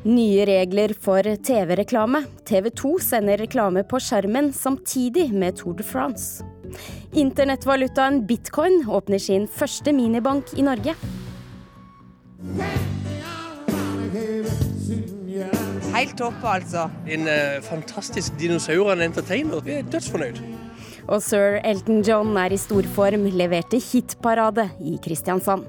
Nye 0.00 0.46
regler 0.48 0.94
for 0.96 1.20
TV-reklame. 1.20 2.22
TV 2.48 2.70
2 2.72 2.94
sender 3.04 3.36
reklame 3.42 3.82
på 3.84 3.98
skjermen 4.00 4.48
samtidig 4.56 5.26
med 5.36 5.58
Tour 5.58 5.74
de 5.76 5.84
France. 5.84 6.44
Internettvalutaen 7.12 8.22
bitcoin 8.24 8.86
åpner 8.88 9.20
sin 9.20 9.44
første 9.44 9.92
minibank 9.92 10.54
i 10.56 10.64
Norge. 10.64 10.94
Helt 15.92 16.16
topp, 16.16 16.40
altså. 16.48 16.86
En 17.04 17.28
uh, 17.28 17.60
fantastisk 17.60 18.40
dinosaur 18.40 18.94
entertainer. 18.96 19.60
Vi 19.60 19.76
er 19.82 19.84
dødsfornøyd. 19.92 20.40
Og 21.12 21.20
sir 21.20 21.60
Elton 21.60 22.00
John 22.06 22.32
er 22.40 22.56
i 22.56 22.60
storform, 22.60 23.28
leverte 23.36 23.76
hitparade 23.84 24.70
i 24.80 24.96
Kristiansand. 25.04 25.68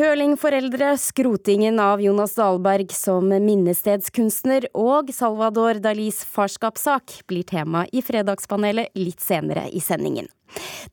Curlingforeldre, 0.00 0.98
skrotingen 0.98 1.80
av 1.80 2.00
Jonas 2.00 2.32
Dahlberg 2.34 2.88
som 2.96 3.26
minnestedskunstner 3.28 4.64
og 4.72 5.10
Salvador 5.12 5.76
Dalis 5.84 6.22
farskapssak 6.24 7.18
blir 7.28 7.44
tema 7.44 7.82
i 7.92 8.00
Fredagspanelet 8.00 8.96
litt 8.96 9.20
senere 9.20 9.66
i 9.68 9.82
sendingen. 9.84 10.30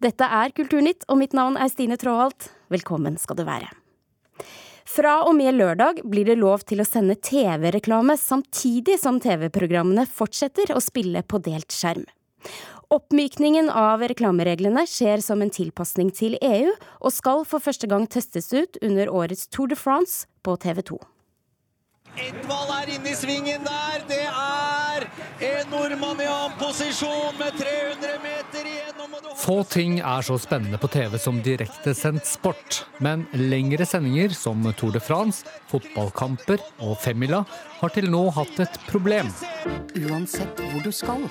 Dette 0.03 0.27
er 0.27 0.51
Kulturnytt, 0.57 1.07
og 1.07 1.21
mitt 1.21 1.37
navn 1.39 1.55
er 1.55 1.71
Stine 1.71 1.95
Tråholt. 1.95 2.49
Velkommen 2.67 3.15
skal 3.21 3.39
du 3.39 3.45
være. 3.47 3.71
Fra 4.83 5.21
og 5.23 5.37
med 5.39 5.55
lørdag 5.55 6.03
blir 6.03 6.27
det 6.27 6.35
lov 6.43 6.67
til 6.67 6.83
å 6.83 6.89
sende 6.89 7.15
TV-reklame 7.15 8.19
samtidig 8.19 8.99
som 8.99 9.23
TV-programmene 9.23 10.03
fortsetter 10.03 10.75
å 10.75 10.83
spille 10.83 11.23
på 11.23 11.39
delt 11.47 11.71
skjerm. 11.71 12.03
Oppmykningen 12.87 13.67
av 13.67 13.99
reklamereglene 14.07 14.85
skjer 14.87 15.19
som 15.19 15.41
en 15.43 15.51
tilpasning 15.51 16.07
til 16.15 16.37
EU, 16.39 16.69
og 17.03 17.11
skal 17.11 17.43
for 17.43 17.59
første 17.59 17.89
gang 17.91 18.05
testes 18.07 18.47
ut 18.55 18.79
under 18.79 19.11
årets 19.11 19.49
Tour 19.51 19.67
de 19.67 19.75
France 19.75 20.23
på 20.39 20.55
TV 20.63 20.79
2. 20.93 20.99
Edvald 22.17 22.71
er 22.71 22.93
inne 22.95 23.11
i 23.11 23.17
svingen 23.19 23.67
der. 23.67 24.05
Det 24.07 24.21
er 24.23 25.03
en 25.49 25.67
nordmann 25.69 26.23
i 26.23 26.29
annen 26.31 26.55
posisjon 26.61 27.35
med 27.37 27.59
300 27.59 28.15
meter 28.23 28.71
igjen. 28.71 29.03
Få 29.37 29.59
ting 29.67 29.99
er 29.99 30.23
så 30.23 30.39
spennende 30.39 30.79
på 30.79 30.87
TV 30.91 31.19
som 31.19 31.43
direktesendt 31.43 32.25
sport. 32.25 32.85
Men 33.03 33.27
lengre 33.35 33.85
sendinger 33.85 34.31
som 34.31 34.63
Tour 34.79 34.95
de 34.95 35.03
France, 35.03 35.43
fotballkamper 35.67 36.63
og 36.79 36.95
femmila 37.03 37.43
har 37.81 37.93
til 37.93 38.07
nå 38.15 38.29
hatt 38.39 38.63
et 38.63 38.79
problem. 38.87 39.29
Uansett 40.07 40.63
hvor 40.71 40.87
du 40.87 40.93
skal 40.95 41.27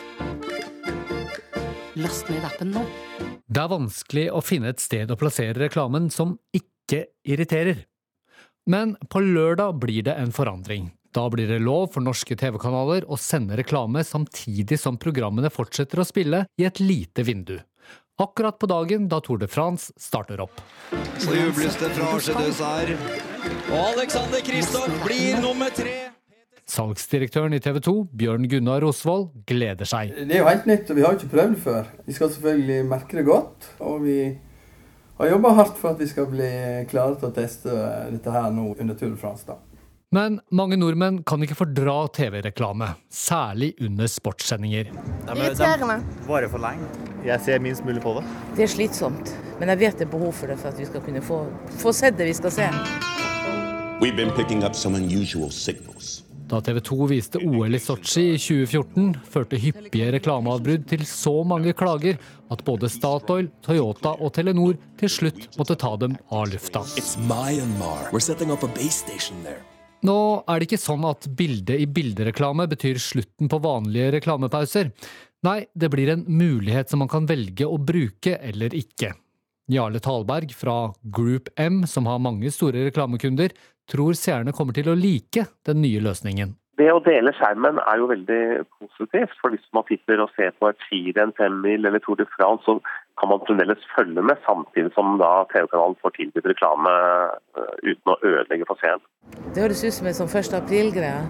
Last 1.96 2.28
ned 2.28 2.44
appen 2.44 2.74
nå. 2.74 2.82
Det 3.48 3.62
er 3.62 3.70
vanskelig 3.72 4.26
å 4.34 4.42
finne 4.44 4.68
et 4.74 4.82
sted 4.82 5.08
å 5.08 5.16
plassere 5.16 5.56
reklamen 5.56 6.10
som 6.12 6.34
ikke 6.52 7.06
irriterer. 7.24 7.86
Men 8.68 8.96
på 9.08 9.22
lørdag 9.22 9.78
blir 9.80 10.04
det 10.04 10.16
en 10.20 10.34
forandring. 10.34 10.90
Da 11.16 11.24
blir 11.32 11.48
det 11.48 11.62
lov 11.64 11.94
for 11.94 12.04
norske 12.04 12.36
TV-kanaler 12.36 13.06
å 13.08 13.16
sende 13.16 13.56
reklame 13.56 14.02
samtidig 14.04 14.76
som 14.82 14.98
programmene 15.00 15.48
fortsetter 15.48 16.02
å 16.02 16.04
spille 16.04 16.42
i 16.60 16.66
et 16.68 16.82
lite 16.82 17.24
vindu. 17.24 17.56
Akkurat 18.20 18.58
på 18.60 18.68
dagen 18.68 19.08
da 19.08 19.22
Tour 19.24 19.40
de 19.40 19.48
France 19.48 19.94
starter 19.96 20.42
opp. 20.44 20.60
Så 21.16 21.32
jubles 21.32 21.80
det 21.80 21.94
fra 21.96 22.12
Argedeus 22.16 22.60
her. 22.60 22.92
Og 23.70 23.80
Alexander 23.94 24.44
Kristoff 24.44 24.92
blir 25.06 25.40
nummer 25.40 25.72
tre. 25.72 26.15
Salgsdirektøren 26.66 27.54
i 27.54 27.60
TV 27.62 27.78
2, 27.84 27.92
Bjørn 28.18 28.48
Gunnar 28.50 28.82
Osvold, 28.88 29.28
gleder 29.46 29.86
seg. 29.86 30.10
Det 30.18 30.34
er 30.34 30.42
jo 30.42 30.48
helt 30.48 30.66
nytt, 30.66 30.90
og 30.90 30.98
vi 30.98 31.04
har 31.04 31.14
jo 31.14 31.20
ikke 31.20 31.34
prøvd 31.36 31.54
det 31.54 31.62
før. 31.62 31.92
Vi 32.08 32.16
skal 32.16 32.32
selvfølgelig 32.34 32.80
merke 32.90 33.20
det 33.20 33.24
godt. 33.28 33.68
Og 33.86 34.02
vi 34.02 34.16
har 35.20 35.30
jobba 35.30 35.52
hardt 35.60 35.78
for 35.78 35.94
at 35.94 36.02
vi 36.02 36.08
skal 36.10 36.26
bli 36.32 36.50
klare 36.90 37.14
til 37.20 37.30
å 37.30 37.36
teste 37.36 37.76
dette 38.10 38.34
her 38.34 38.50
nå 38.50 38.72
under 38.74 38.98
Tour 38.98 39.14
de 39.14 39.20
France. 39.20 39.46
da. 39.46 39.60
Men 40.14 40.40
mange 40.54 40.76
nordmenn 40.78 41.22
kan 41.26 41.42
ikke 41.42 41.56
fordra 41.58 41.96
TV-reklame, 42.14 42.92
særlig 43.10 43.72
under 43.82 44.10
sportssendinger. 44.10 44.90
Irriterende. 45.34 46.00
Varer 46.26 46.50
for 46.50 46.62
lenge. 46.62 46.86
Jeg 47.26 47.42
ser 47.46 47.62
minst 47.62 47.86
mulig 47.86 48.02
på 48.02 48.18
det. 48.18 48.26
Det 48.58 48.66
er 48.66 48.74
slitsomt, 48.74 49.34
men 49.60 49.70
jeg 49.74 49.82
vet 49.86 49.98
det 49.98 50.06
er 50.06 50.12
behov 50.18 50.34
for 50.34 50.50
det 50.50 50.58
for 50.62 50.70
at 50.74 50.78
vi 50.78 50.86
skal 50.86 51.02
kunne 51.02 51.22
få, 51.22 51.44
få 51.78 51.94
sett 51.94 52.18
det 52.18 52.26
vi 52.30 52.36
skal 52.38 52.54
se. 52.54 52.70
We've 54.00 54.16
been 54.16 54.34
picking 54.36 54.62
up 54.62 54.74
some 54.74 54.94
unusual 54.94 55.50
signals. 55.50 56.25
Da 56.46 56.60
TV 56.62 56.78
2 56.80 57.06
viste 57.10 57.40
OL 57.42 57.74
i 57.74 57.78
Sotsji 57.82 58.22
i 58.30 58.38
2014, 58.38 59.16
førte 59.26 59.58
hyppige 59.58 60.12
reklameavbrudd 60.14 60.84
til 60.92 61.02
så 61.10 61.40
mange 61.42 61.72
klager 61.74 62.20
at 62.54 62.62
både 62.66 62.86
Statoil, 62.92 63.48
Toyota 63.66 64.12
og 64.22 64.30
Telenor 64.36 64.76
til 65.00 65.10
slutt 65.10 65.48
måtte 65.58 65.74
ta 65.74 65.90
dem 65.98 66.14
av 66.30 66.46
lufta. 66.52 66.84
Nå 70.06 70.18
er 70.46 70.54
det 70.62 70.68
ikke 70.68 70.82
sånn 70.86 71.10
at 71.10 71.26
bilde 71.34 71.80
i 71.82 71.90
bildereklame 71.90 72.70
betyr 72.70 73.02
slutten 73.02 73.50
på 73.50 73.62
vanlige 73.66 74.14
reklamepauser. 74.20 74.94
Nei, 75.46 75.60
det 75.74 75.90
blir 75.90 76.14
en 76.14 76.26
mulighet 76.30 76.94
som 76.94 77.02
man 77.02 77.10
kan 77.10 77.26
velge 77.26 77.66
å 77.66 77.74
bruke 77.82 78.38
eller 78.38 78.70
ikke. 78.78 79.16
Jarle 79.66 79.98
Talberg 79.98 80.52
fra 80.54 80.92
Group 81.02 81.50
M, 81.58 81.82
som 81.90 82.06
har 82.06 82.22
mange 82.22 82.52
store 82.54 82.86
reklamekunder, 82.86 83.50
tror 83.90 84.16
seerne 84.18 84.54
kommer 84.56 84.76
til 84.76 84.90
å 84.92 84.98
like 84.98 85.46
den 85.66 85.82
nye 85.84 86.02
løsningen. 86.04 86.54
Det 86.76 86.90
å 86.92 87.00
dele 87.00 87.32
skjermen 87.32 87.78
er 87.80 88.00
jo 88.02 88.08
veldig 88.10 88.42
positivt. 88.76 89.32
for 89.40 89.54
Hvis 89.54 89.64
man 89.72 89.86
sitter 89.88 90.20
og 90.20 90.32
ser 90.36 90.52
på 90.60 90.68
et 90.68 90.82
skirenn, 90.84 91.32
femmil 91.38 91.88
eller 91.88 92.02
Tour 92.04 92.18
de 92.20 92.26
France, 92.34 92.64
så 92.68 92.76
kan 93.16 93.30
man 93.32 93.40
fremdeles 93.46 93.86
følge 93.94 94.20
med, 94.20 94.36
samtidig 94.44 94.92
som 94.92 95.16
da 95.22 95.46
TV-kanalen 95.54 95.96
får 96.02 96.12
tilbudt 96.18 96.50
reklame 96.52 96.92
eh, 97.56 97.72
uten 97.94 98.12
å 98.12 98.18
ødelegge 98.20 98.68
for 98.68 98.82
seeren. 98.82 99.00
Det 99.54 99.64
høres 99.64 99.84
ut 99.86 99.96
som 99.96 100.10
en 100.10 100.18
sånn 100.18 100.28
1. 100.28 100.52
april-greie. 100.60 101.24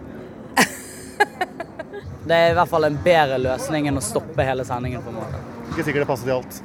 det 2.27 2.41
er 2.41 2.51
i 2.51 2.59
hvert 2.59 2.73
fall 2.73 2.91
en 2.91 2.99
bedre 3.07 3.39
løsning 3.47 3.87
enn 3.87 4.03
å 4.03 4.03
stoppe 4.03 4.49
hele 4.51 4.67
sendingen. 4.67 5.05
på 5.07 5.15
en 5.15 5.21
måte. 5.21 5.45
Ikke 5.71 5.87
sikkert 5.87 6.09
det 6.09 6.11
passer 6.11 6.27
til 6.27 6.41
alt. 6.41 6.61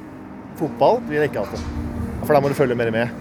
Fotball 0.58 0.98
blir 1.06 1.22
det 1.22 1.30
ikke 1.30 1.46
alltid. 1.46 1.70
For 2.26 2.34
da 2.34 2.42
må 2.42 2.50
du 2.50 2.58
følge 2.58 2.78
mer 2.78 2.90
med. 2.90 3.14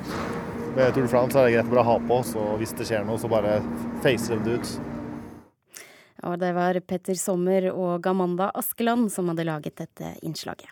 Med 0.76 0.94
Tour 0.94 1.04
de 1.04 1.09
France 1.12 1.36
er 1.36 1.50
det 1.50 1.56
greit 1.58 1.68
å 1.68 1.74
bare 1.74 1.84
ha 1.84 1.98
på, 2.08 2.18
så 2.24 2.44
hvis 2.62 2.72
det 2.80 2.86
skjer 2.88 3.04
noe, 3.04 3.20
så 3.20 3.28
bare 3.28 3.58
facer 4.04 4.40
det 4.46 4.54
ut. 4.56 4.70
Og 6.30 6.38
det 6.40 6.52
var 6.56 6.78
Petter 6.88 7.18
Sommer 7.20 7.68
og 7.74 7.98
Gamanda 8.06 8.48
Askeland 8.56 9.10
som 9.12 9.28
hadde 9.28 9.44
laget 9.50 9.81
dette 9.81 10.14
innslaget. 10.24 10.72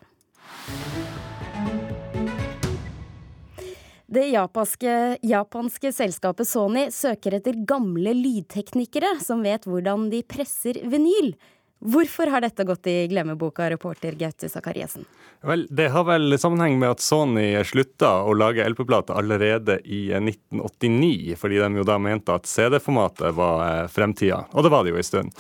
Det 4.09 4.23
japanske, 4.31 4.95
japanske, 5.21 5.91
selskapet 5.93 6.47
Sony 6.47 6.87
søker 6.95 7.35
etter 7.37 7.59
gamle 7.67 8.15
lydteknikere 8.15 9.17
som 9.21 9.43
vet 9.43 9.67
hvordan 9.67 10.07
de 10.13 10.23
presser 10.23 10.79
vinyl. 10.89 11.33
Hvorfor 11.79 12.27
har 12.27 12.43
dette 12.43 12.63
gått 12.67 12.87
i 12.91 13.07
glemmeboka, 13.07 13.69
reporter 13.69 14.11
Gaute 14.19 14.49
Sakariassen? 14.51 15.05
Vel, 15.41 15.67
Det 15.69 15.87
har 15.87 16.03
vel 16.03 16.35
sammenheng 16.39 16.75
med 16.79 16.91
at 16.91 16.99
Sony 16.99 17.53
slutta 17.63 18.17
å 18.27 18.33
lage 18.35 18.65
LP-plater 18.67 19.15
allerede 19.15 19.77
i 19.87 20.09
1989, 20.11 21.37
fordi 21.39 21.61
de 21.63 21.79
jo 21.79 21.85
da 21.87 21.95
mente 21.97 22.35
at 22.35 22.49
CD-formatet 22.51 23.31
var 23.37 23.63
eh, 23.63 23.87
fremtida. 23.87 24.41
Og 24.51 24.67
det 24.67 24.73
var 24.73 24.83
det 24.83 24.91
jo 24.91 24.99
en 24.99 25.07
stund. 25.07 25.31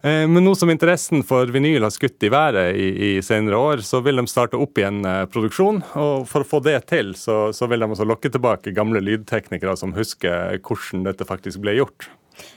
Eh, 0.00 0.24
men 0.32 0.40
nå 0.40 0.54
som 0.56 0.72
interessen 0.72 1.20
for 1.28 1.52
vinyl 1.52 1.84
har 1.84 1.92
skutt 1.92 2.24
i 2.24 2.32
været 2.32 2.72
i, 2.72 2.88
i 3.10 3.12
senere 3.20 3.60
år, 3.60 3.84
så 3.84 4.00
vil 4.00 4.16
de 4.16 4.26
starte 4.32 4.56
opp 4.56 4.80
igjen 4.80 5.04
eh, 5.04 5.26
produksjon. 5.28 5.84
Og 6.00 6.24
for 6.32 6.40
å 6.40 6.50
få 6.54 6.62
det 6.64 6.78
til, 6.88 7.12
så, 7.20 7.50
så 7.52 7.68
vil 7.68 7.84
de 7.84 7.92
også 7.92 8.08
lokke 8.08 8.32
tilbake 8.32 8.72
gamle 8.72 9.04
lydteknikere 9.04 9.76
som 9.76 9.92
husker 10.00 10.56
hvordan 10.56 11.04
dette 11.10 11.28
faktisk 11.28 11.60
ble 11.60 11.76
gjort. 11.82 12.08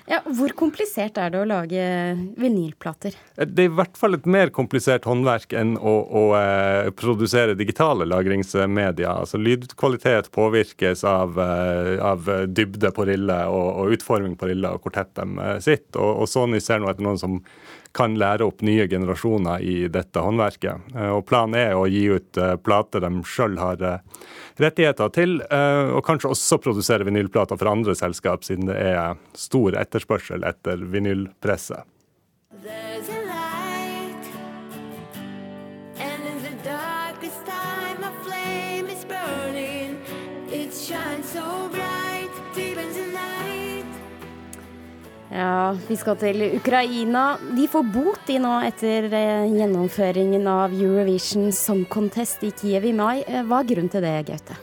Ja, 0.10 0.22
Hvor 0.26 0.54
komplisert 0.58 1.18
er 1.22 1.32
det 1.34 1.42
å 1.42 1.48
lage 1.50 1.84
vinylplater? 2.40 3.16
Det 3.36 3.66
er 3.66 3.70
i 3.70 3.76
hvert 3.80 3.98
fall 3.98 4.18
et 4.18 4.28
mer 4.30 4.52
komplisert 4.56 5.08
håndverk 5.10 5.56
enn 5.58 5.76
å, 5.78 5.96
å 6.06 6.24
eh, 6.40 6.92
produsere 6.98 7.58
digitale 7.58 8.08
lagringsmedier. 8.10 9.10
Altså 9.10 9.42
Lydkvalitet 9.42 10.32
påvirkes 10.36 11.06
av, 11.10 11.40
eh, 11.42 11.96
av 12.04 12.30
dybde 12.48 12.94
på 12.96 13.08
rille 13.10 13.40
og, 13.52 13.70
og, 13.72 13.96
utforming 13.98 14.38
på 14.40 14.52
rille 14.52 14.76
og 14.76 14.86
hvor 14.86 14.96
tett 14.96 15.14
de 15.18 15.28
eh, 15.42 15.58
sitter. 15.66 16.02
Og, 16.02 16.24
og 16.24 16.32
Sony 16.32 16.62
ser 16.64 16.82
nå 16.82 16.92
etter 16.92 17.06
noen 17.06 17.22
som 17.22 17.42
kan 17.96 18.18
lære 18.20 18.46
opp 18.46 18.64
nye 18.66 18.88
generasjoner 18.92 19.64
i 19.64 19.76
dette 19.92 20.22
håndverket. 20.22 20.92
Eh, 20.96 21.12
og 21.16 21.26
Planen 21.30 21.58
er 21.60 21.76
å 21.78 21.86
gi 21.90 22.06
ut 22.12 22.40
eh, 22.42 22.56
plater 22.62 23.06
de 23.06 23.12
sjøl 23.28 23.58
har 23.62 23.84
eh, 23.84 24.24
rettigheter 24.62 25.12
til, 25.12 25.42
og 25.44 26.00
kanskje 26.08 26.30
også 26.32 26.62
produsere 26.64 27.04
vinylplater 27.04 27.60
for 27.60 27.68
andre 27.68 27.92
selskap, 28.00 28.46
siden 28.48 28.70
det 28.70 28.78
er 28.80 29.20
stor 29.36 29.76
etterspørsel 29.82 30.48
etter 30.48 30.80
vinylpresse. 30.94 31.82
Ja, 45.36 45.76
vi 45.88 45.98
skal 46.00 46.16
til 46.16 46.44
Ukraina. 46.56 47.36
De 47.58 47.66
får 47.68 47.88
bot 47.92 48.22
de 48.30 48.38
nå 48.40 48.54
etter 48.64 49.10
eh, 49.12 49.50
gjennomføringen 49.52 50.46
av 50.48 50.72
Eurovision 50.72 51.50
Song 51.52 51.82
Contest 51.92 52.46
i 52.48 52.54
Kiev 52.56 52.88
i 52.88 52.94
mai. 52.96 53.18
Eh, 53.28 53.44
hva 53.44 53.60
er 53.60 53.68
grunnen 53.68 53.92
til 53.92 54.06
det, 54.06 54.14
Gaute? 54.30 54.56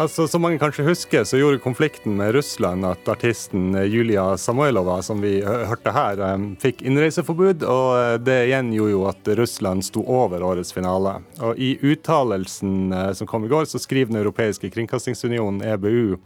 Altså, 0.00 0.24
Som 0.26 0.42
mange 0.46 0.56
kanskje 0.58 0.86
husker, 0.86 1.26
så 1.28 1.36
gjorde 1.36 1.60
konflikten 1.62 2.16
med 2.16 2.32
Russland 2.38 2.86
at 2.88 3.04
artisten 3.12 3.76
Julia 3.84 4.24
Samoilova, 4.40 4.96
som 5.04 5.20
vi 5.22 5.36
hørte 5.44 5.92
her, 5.92 6.24
fikk 6.62 6.80
innreiseforbud. 6.88 7.62
Og 7.68 8.24
det 8.24 8.40
igjen 8.48 8.72
gjorde 8.74 8.96
jo 8.96 9.04
at 9.12 9.30
Russland 9.38 9.84
sto 9.84 10.06
over 10.08 10.42
årets 10.42 10.72
finale. 10.74 11.18
Og 11.44 11.60
I 11.60 11.76
uttalelsen 11.84 12.96
som 13.14 13.28
kom 13.28 13.44
i 13.44 13.52
går, 13.52 13.68
så 13.68 13.78
skriver 13.78 14.10
Den 14.10 14.24
europeiske 14.24 14.72
kringkastingsunionen, 14.72 15.62
EBU, 15.76 16.16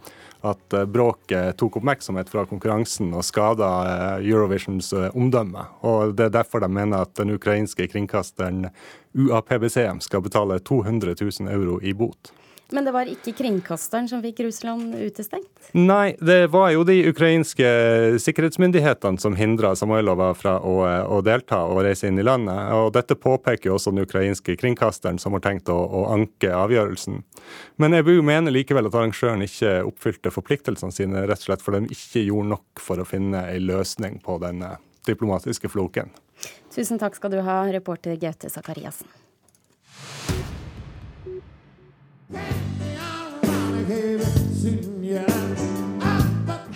at 0.41 0.75
bråket 0.87 1.57
tok 1.59 1.79
oppmerksomhet 1.81 2.29
fra 2.31 2.45
konkurransen 2.47 3.11
og 3.11 3.25
skada 3.27 3.69
Eurovisions 4.23 4.93
omdømme. 5.11 5.65
Og 5.83 6.15
Det 6.15 6.29
er 6.29 6.35
derfor 6.37 6.63
de 6.63 6.69
mener 6.71 7.01
at 7.03 7.15
den 7.19 7.35
ukrainske 7.35 7.87
kringkasteren 7.91 8.69
UAPBC 9.13 9.83
skal 9.99 10.21
betale 10.21 10.59
200 10.59 11.15
000 11.19 11.51
euro 11.51 11.79
i 11.81 11.93
bot. 11.93 12.31
Men 12.71 12.85
det 12.85 12.91
var 12.93 13.09
ikke 13.09 13.33
kringkasteren 13.33 14.05
som 14.09 14.21
fikk 14.21 14.43
Russland 14.45 14.93
utestengt? 14.93 15.49
Nei, 15.73 16.13
det 16.21 16.51
var 16.53 16.69
jo 16.75 16.83
de 16.85 16.99
ukrainske 17.09 17.69
sikkerhetsmyndighetene 18.21 19.21
som 19.21 19.37
hindra 19.37 19.71
Samoilova 19.77 20.29
fra 20.37 20.57
å, 20.61 20.75
å, 20.85 21.21
delta 21.25 21.63
og 21.65 21.81
reise 21.87 22.09
inn 22.09 22.21
i 22.21 22.25
landet. 22.25 22.59
Og 22.77 22.91
dette 22.93 23.17
påpeker 23.17 23.73
også 23.73 23.93
den 23.93 24.05
ukrainske 24.05 24.53
kringkasteren, 24.59 25.17
som 25.21 25.33
har 25.37 25.43
tenkt 25.45 25.71
å, 25.73 25.77
å 25.77 26.03
anke 26.13 26.51
avgjørelsen. 26.53 27.23
Men 27.81 27.97
EBU 27.97 28.19
mener 28.25 28.53
likevel 28.53 28.89
at 28.89 28.97
arrangøren 28.97 29.45
ikke 29.45 29.79
oppfylte 29.89 30.33
forpliktelsene 30.33 30.93
sine, 30.93 31.25
rett 31.25 31.41
og 31.41 31.49
slett 31.49 31.65
fordi 31.65 31.87
de 31.87 31.97
ikke 31.97 32.27
gjorde 32.27 32.53
nok 32.53 32.83
for 32.85 33.01
å 33.01 33.07
finne 33.07 33.47
ei 33.49 33.57
løsning 33.63 34.21
på 34.25 34.37
denne 34.43 34.75
diplomatiske 35.09 35.71
floken. 35.73 36.13
Tusen 36.69 37.01
takk 37.01 37.17
skal 37.17 37.33
du 37.33 37.41
ha, 37.43 37.63
reporter 37.73 38.13
Gaute 38.21 38.51
Sakariassen. 38.53 39.09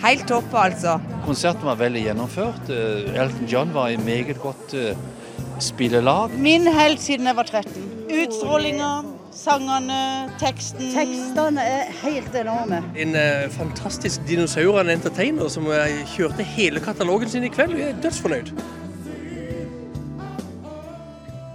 Helt 0.04 0.26
topp, 0.28 0.52
altså. 0.52 0.98
Konserten 1.24 1.64
var 1.64 1.78
veldig 1.80 2.02
gjennomført. 2.04 2.68
Eh, 2.68 3.14
Elton 3.16 3.48
John 3.48 3.72
var 3.72 3.88
i 3.88 3.96
meget 3.96 4.36
godt 4.42 4.74
uh, 4.76 4.92
spillelag. 5.64 6.34
Min 6.36 6.68
helt 6.68 7.00
siden 7.00 7.30
jeg 7.30 7.36
var 7.38 7.48
13. 7.48 7.86
Utstrålinga, 8.12 8.90
sangene, 9.32 10.02
teksten. 10.42 10.92
Tekstene 10.92 11.64
er 11.64 11.88
helt 12.02 12.36
enorme. 12.36 12.82
En 13.00 13.16
uh, 13.16 13.48
fantastisk 13.56 14.28
dinosaur 14.28 14.74
og 14.76 14.84
en 14.84 14.92
entertainer 14.98 15.48
som 15.48 15.72
uh, 15.72 15.88
kjørte 16.12 16.44
hele 16.52 16.84
katalogen 16.84 17.32
sin 17.32 17.48
i 17.48 17.52
kveld. 17.56 17.78
Jeg 17.80 17.94
er 17.94 18.02
dødsfornøyd. 18.04 18.52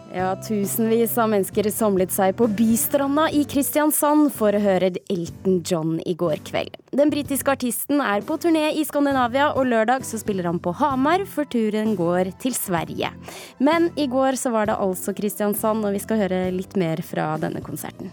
Ja, 0.10 0.32
Tusenvis 0.42 1.14
av 1.22 1.28
mennesker 1.30 1.68
samlet 1.70 2.10
seg 2.10 2.34
på 2.40 2.48
Bystranda 2.58 3.28
i 3.36 3.44
Kristiansand 3.46 4.32
for 4.34 4.56
å 4.58 4.62
høre 4.64 4.90
Elton 5.06 5.60
John 5.62 6.00
i 6.02 6.16
går 6.18 6.42
kveld. 6.48 6.80
Den 6.98 7.12
britiske 7.14 7.54
artisten 7.54 8.02
er 8.02 8.26
på 8.26 8.40
turné 8.42 8.72
i 8.74 8.86
Skandinavia, 8.90 9.52
og 9.54 9.70
lørdag 9.70 10.08
så 10.10 10.18
spiller 10.18 10.50
han 10.50 10.58
på 10.58 10.74
Hamar, 10.80 11.28
for 11.30 11.46
turen 11.46 11.94
går 12.00 12.34
til 12.42 12.58
Sverige. 12.58 13.12
Men 13.62 13.92
i 14.02 14.10
går 14.10 14.40
så 14.42 14.50
var 14.56 14.72
det 14.72 14.80
altså 14.82 15.14
Kristiansand, 15.14 15.86
og 15.86 15.94
vi 15.94 16.02
skal 16.02 16.24
høre 16.26 16.42
litt 16.58 16.74
mer 16.80 17.06
fra 17.06 17.36
denne 17.38 17.62
konserten. 17.62 18.10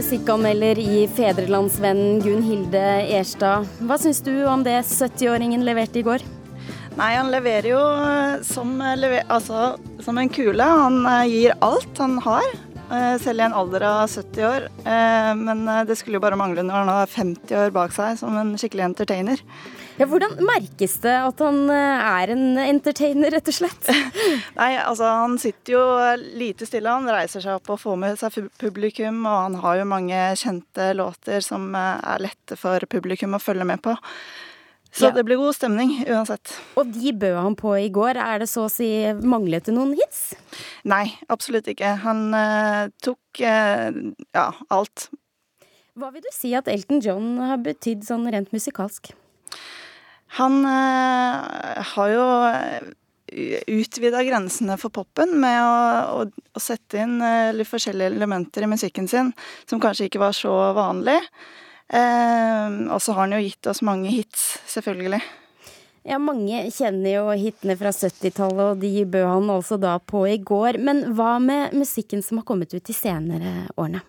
Musikkanmelder 0.00 0.78
i 0.80 1.02
Fedrelandsvennen 1.12 2.22
Gunn 2.24 2.40
Hilde 2.40 2.80
Erstad. 3.12 3.66
Hva 3.84 3.98
syns 4.00 4.22
du 4.24 4.32
om 4.48 4.62
det 4.64 4.78
70-åringen 4.88 5.60
leverte 5.66 6.00
i 6.00 6.04
går? 6.06 6.24
Nei, 6.96 7.10
Han 7.18 7.28
leverer 7.28 7.68
jo 7.68 7.82
som, 8.48 8.72
lever, 8.96 9.26
altså, 9.28 9.74
som 10.00 10.16
en 10.16 10.32
kule. 10.32 10.64
Han 10.64 11.04
eh, 11.04 11.26
gir 11.28 11.52
alt 11.60 12.00
han 12.00 12.16
har, 12.24 12.48
eh, 12.88 13.18
selv 13.20 13.44
i 13.44 13.46
en 13.50 13.58
alder 13.60 13.84
av 13.90 14.08
70 14.08 14.48
år. 14.48 14.70
Eh, 14.88 15.34
men 15.36 15.68
det 15.84 15.98
skulle 16.00 16.16
jo 16.16 16.24
bare 16.24 16.40
mangle 16.40 16.64
når 16.64 16.80
han 16.80 16.94
har 16.94 17.12
50 17.18 17.60
år 17.66 17.76
bak 17.76 17.92
seg 17.92 18.16
som 18.22 18.40
en 18.40 18.56
skikkelig 18.56 18.88
entertainer. 18.88 19.44
Ja, 20.00 20.06
hvordan 20.08 20.38
merkes 20.48 20.94
det 21.02 21.12
at 21.12 21.40
han 21.44 21.68
er 21.68 22.30
en 22.32 22.56
entertainer, 22.62 23.34
rett 23.34 23.50
og 23.52 23.56
slett? 23.58 23.90
Nei, 24.60 24.72
altså 24.80 25.10
Han 25.20 25.36
sitter 25.40 25.74
jo 25.74 25.82
lite 26.40 26.64
stille. 26.68 26.88
Han 26.88 27.10
reiser 27.12 27.44
seg 27.44 27.58
opp 27.58 27.68
og 27.74 27.82
får 27.82 27.98
med 28.00 28.16
seg 28.20 28.48
publikum. 28.62 29.18
Og 29.28 29.36
han 29.44 29.58
har 29.60 29.80
jo 29.82 29.90
mange 29.90 30.22
kjente 30.40 30.94
låter 30.96 31.44
som 31.44 31.68
er 31.76 32.24
lette 32.24 32.56
for 32.56 32.88
publikum 32.88 33.36
å 33.36 33.42
følge 33.42 33.68
med 33.68 33.84
på. 33.84 33.92
Så 34.90 35.06
ja. 35.06 35.12
det 35.14 35.22
blir 35.28 35.38
god 35.38 35.54
stemning 35.54 35.92
uansett. 36.08 36.50
Og 36.80 36.88
de 36.90 37.12
bød 37.14 37.36
han 37.36 37.54
på 37.58 37.76
i 37.78 37.90
går. 37.94 38.18
Er 38.18 38.42
det 38.42 38.48
så 38.50 38.66
å 38.66 38.72
si 38.72 38.88
manglet 39.22 39.68
det 39.68 39.76
noen 39.76 39.94
hits? 39.98 40.32
Nei, 40.88 41.04
absolutt 41.30 41.68
ikke. 41.70 41.92
Han 42.02 42.32
uh, 42.34 42.88
tok 43.04 43.44
uh, 43.44 43.92
ja, 44.34 44.48
alt. 44.72 45.06
Hva 46.00 46.10
vil 46.14 46.24
du 46.24 46.30
si 46.34 46.56
at 46.58 46.70
Elton 46.70 47.04
John 47.04 47.36
har 47.44 47.62
betydd 47.62 48.02
sånn 48.08 48.26
rent 48.32 48.50
musikalsk? 48.56 49.12
Han 50.38 50.60
uh, 50.62 51.80
har 51.94 52.12
jo 52.14 52.26
utvida 53.70 54.24
grensene 54.26 54.74
for 54.78 54.90
popen 54.94 55.36
med 55.38 55.56
å, 55.62 55.74
å, 56.18 56.22
å 56.26 56.62
sette 56.62 56.98
inn 57.04 57.20
litt 57.54 57.68
forskjellige 57.70 58.10
elementer 58.16 58.66
i 58.66 58.70
musikken 58.72 59.06
sin 59.10 59.30
som 59.70 59.82
kanskje 59.82 60.08
ikke 60.08 60.22
var 60.22 60.34
så 60.34 60.50
vanlig. 60.74 61.20
Eh, 61.90 62.68
og 62.86 63.02
så 63.02 63.14
har 63.14 63.26
han 63.26 63.34
jo 63.34 63.42
gitt 63.42 63.66
oss 63.70 63.82
mange 63.86 64.10
hits, 64.12 64.60
selvfølgelig. 64.70 65.20
Ja, 66.06 66.16
mange 66.22 66.62
kjenner 66.72 67.10
jo 67.12 67.24
hitene 67.36 67.76
fra 67.76 67.90
70-tallet, 67.92 68.62
og 68.72 68.84
de 68.84 69.04
bød 69.04 69.26
han 69.26 69.50
altså 69.52 69.76
da 69.80 69.98
på 69.98 70.22
i 70.30 70.38
går. 70.38 70.78
Men 70.80 71.02
hva 71.18 71.34
med 71.42 71.74
musikken 71.76 72.22
som 72.24 72.40
har 72.40 72.46
kommet 72.48 72.72
ut 72.72 72.86
de 72.86 72.96
senere 72.96 73.66
årene? 73.76 74.04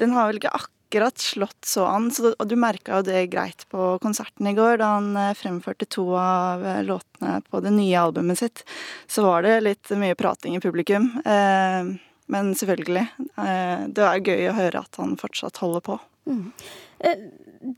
Den 0.00 0.14
har 0.16 0.30
vel 0.30 0.40
ikke 0.40 0.54
akkurat 0.54 0.78
slått 1.18 1.64
så 1.64 1.86
an, 1.86 2.10
så, 2.10 2.34
og 2.36 2.48
du 2.48 2.56
merka 2.56 2.98
jo 2.98 3.06
det 3.06 3.30
greit 3.32 3.64
på 3.70 3.98
konserten 4.02 4.46
i 4.46 4.54
går, 4.54 4.78
da 4.78 4.94
han 4.98 5.16
eh, 5.16 5.34
fremførte 5.34 5.86
to 5.86 6.10
av 6.18 6.64
eh, 6.66 6.82
låtene 6.84 7.40
på 7.48 7.60
det 7.60 7.72
nye 7.72 8.00
albumet 8.00 8.38
sitt. 8.38 8.64
Så 9.06 9.22
var 9.22 9.42
det 9.42 9.60
litt 9.62 9.90
mye 9.96 10.14
prating 10.14 10.56
i 10.56 10.60
publikum. 10.60 11.10
Eh, 11.24 11.94
men 12.32 12.54
selvfølgelig, 12.54 13.06
eh, 13.36 13.86
det 13.88 14.04
er 14.08 14.26
gøy 14.26 14.48
å 14.50 14.56
høre 14.56 14.84
at 14.84 15.00
han 15.00 15.16
fortsatt 15.20 15.62
holder 15.62 15.80
på. 15.80 15.98
Mm. 16.28 16.52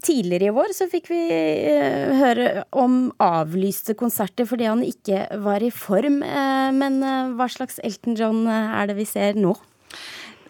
Tidligere 0.04 0.48
i 0.48 0.54
vår 0.54 0.72
så 0.76 0.86
fikk 0.88 1.10
vi 1.12 1.20
eh, 1.28 2.12
høre 2.16 2.64
om 2.72 3.10
avlyste 3.20 3.96
konserter 4.00 4.48
fordi 4.48 4.68
han 4.68 4.84
ikke 4.84 5.26
var 5.44 5.64
i 5.64 5.72
form. 5.72 6.22
Eh, 6.24 6.70
men 6.76 7.00
eh, 7.04 7.32
hva 7.36 7.48
slags 7.52 7.80
Elton 7.84 8.16
John 8.16 8.46
er 8.48 8.88
det 8.88 8.96
vi 9.00 9.08
ser 9.08 9.36
nå? 9.36 9.52